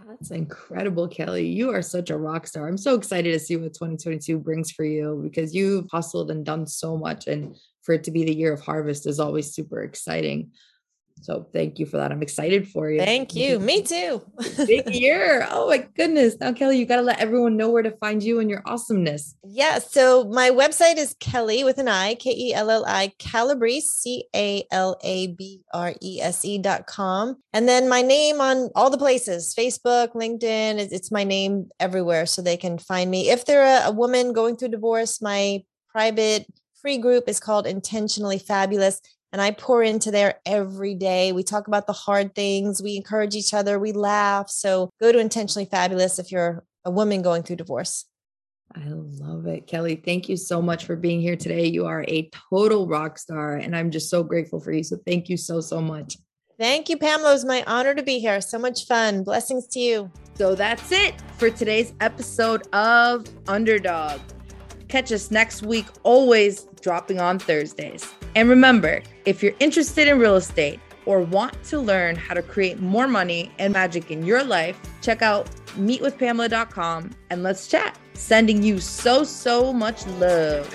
That's 0.07 0.31
incredible, 0.31 1.07
Kelli. 1.07 1.53
You 1.53 1.71
are 1.71 1.81
such 1.81 2.09
a 2.09 2.17
rock 2.17 2.47
star. 2.47 2.67
I'm 2.67 2.77
so 2.77 2.95
excited 2.95 3.31
to 3.31 3.39
see 3.39 3.55
what 3.55 3.73
2022 3.73 4.39
brings 4.39 4.71
for 4.71 4.83
you 4.83 5.21
because 5.23 5.53
you've 5.53 5.89
hustled 5.91 6.31
and 6.31 6.45
done 6.45 6.65
so 6.65 6.97
much. 6.97 7.27
And 7.27 7.55
for 7.81 7.93
it 7.93 8.03
to 8.05 8.11
be 8.11 8.23
the 8.23 8.35
year 8.35 8.53
of 8.53 8.61
harvest 8.61 9.07
is 9.07 9.19
always 9.19 9.53
super 9.53 9.83
exciting. 9.83 10.51
So 11.23 11.47
thank 11.53 11.79
you 11.79 11.85
for 11.85 11.95
that. 11.97 12.11
I'm 12.11 12.21
excited 12.21 12.67
for 12.67 12.89
you. 12.89 12.99
Thank 12.99 13.33
you. 13.33 13.57
Me 13.57 13.81
too. 13.81 14.21
Big 14.67 14.93
year. 14.93 15.47
Oh 15.49 15.69
my 15.69 15.77
goodness. 15.95 16.35
Now, 16.37 16.51
Kelli, 16.51 16.77
you 16.77 16.85
got 16.85 16.97
to 16.97 17.01
let 17.01 17.19
everyone 17.19 17.55
know 17.55 17.69
where 17.69 17.81
to 17.81 17.91
find 17.91 18.21
you 18.21 18.41
and 18.41 18.49
your 18.49 18.61
awesomeness. 18.65 19.33
Yeah. 19.41 19.79
So 19.79 20.25
my 20.25 20.49
website 20.49 20.97
is 20.97 21.15
Kelly 21.21 21.63
with 21.63 21.77
an 21.77 21.87
I, 21.87 22.15
K 22.15 22.31
E 22.31 22.53
L 22.53 22.69
L 22.69 22.83
I, 22.85 23.13
Calabrese, 23.19 23.87
C 23.87 24.25
A 24.35 24.65
L 24.69 24.97
A 25.01 25.27
B 25.27 25.61
R 25.73 25.93
E 26.01 26.19
S 26.21 26.43
E 26.43 26.57
dot 26.57 26.87
com. 26.87 27.37
And 27.53 27.69
then 27.69 27.87
my 27.87 28.01
name 28.01 28.41
on 28.41 28.69
all 28.75 28.89
the 28.89 28.97
places 28.97 29.55
Facebook, 29.57 30.09
LinkedIn, 30.15 30.79
it's 30.91 31.09
my 31.09 31.23
name 31.23 31.69
everywhere 31.79 32.25
so 32.25 32.41
they 32.41 32.57
can 32.57 32.77
find 32.77 33.09
me. 33.09 33.29
If 33.29 33.45
they're 33.45 33.81
a, 33.81 33.87
a 33.87 33.91
woman 33.91 34.33
going 34.33 34.57
through 34.57 34.69
divorce, 34.69 35.21
my 35.21 35.63
private 35.87 36.45
free 36.81 36.97
group 36.97 37.29
is 37.29 37.39
called 37.39 37.65
Intentionally 37.65 38.37
Fabulous 38.37 38.99
and 39.33 39.41
I 39.41 39.51
pour 39.51 39.81
into 39.83 40.11
there 40.11 40.35
every 40.45 40.93
day. 40.93 41.31
We 41.31 41.43
talk 41.43 41.67
about 41.67 41.87
the 41.87 41.93
hard 41.93 42.35
things, 42.35 42.81
we 42.81 42.95
encourage 42.95 43.35
each 43.35 43.53
other, 43.53 43.79
we 43.79 43.91
laugh. 43.91 44.49
So 44.49 44.91
go 45.01 45.11
to 45.11 45.17
Intentionally 45.17 45.65
Fabulous 45.65 46.19
if 46.19 46.31
you're 46.31 46.63
a 46.85 46.91
woman 46.91 47.23
going 47.23 47.41
through 47.41 47.57
divorce. 47.57 48.05
I 48.75 48.85
love 48.87 49.45
it. 49.47 49.67
Kelli, 49.67 50.03
thank 50.03 50.29
you 50.29 50.37
so 50.37 50.61
much 50.61 50.85
for 50.85 50.95
being 50.95 51.21
here 51.21 51.35
today. 51.35 51.65
You 51.65 51.85
are 51.85 52.05
a 52.07 52.29
total 52.49 52.87
rock 52.87 53.19
star, 53.19 53.57
and 53.57 53.75
I'm 53.75 53.91
just 53.91 54.09
so 54.09 54.23
grateful 54.23 54.59
for 54.59 54.71
you. 54.71 54.83
So 54.83 54.97
thank 55.05 55.29
you 55.29 55.37
so, 55.37 55.61
so 55.61 55.79
much. 55.79 56.17
Thank 56.59 56.89
you, 56.89 56.97
Pamela. 56.97 57.31
It 57.31 57.33
was 57.33 57.45
my 57.45 57.63
honor 57.67 57.93
to 57.93 58.01
be 58.01 58.19
here. 58.19 58.41
So 58.41 58.57
much 58.57 58.85
fun. 58.87 59.23
Blessings 59.23 59.67
to 59.69 59.79
you. 59.79 60.11
So 60.35 60.55
that's 60.55 60.91
it 60.91 61.13
for 61.37 61.49
today's 61.51 61.93
episode 61.99 62.67
of 62.73 63.27
Underdog. 63.47 64.21
Catch 64.87 65.11
us 65.11 65.29
next 65.29 65.63
week, 65.63 65.85
always 66.03 66.67
dropping 66.83 67.19
on 67.19 67.39
Thursdays. 67.39 68.13
And 68.35 68.49
remember, 68.49 69.01
if 69.25 69.41
you're 69.41 69.55
interested 69.59 70.07
in 70.07 70.19
real 70.19 70.35
estate 70.35 70.79
or 71.05 71.21
want 71.21 71.61
to 71.63 71.79
learn 71.79 72.15
how 72.15 72.33
to 72.33 72.43
create 72.43 72.79
more 72.79 73.07
money 73.07 73.51
and 73.57 73.73
magic 73.73 74.11
in 74.11 74.23
your 74.23 74.43
life, 74.43 74.79
check 75.01 75.21
out 75.21 75.49
meetwithpamela.com 75.77 77.11
and 77.29 77.41
let's 77.41 77.67
chat. 77.67 77.97
Sending 78.13 78.61
you 78.61 78.79
so, 78.79 79.23
so 79.23 79.73
much 79.73 80.05
love. 80.05 80.69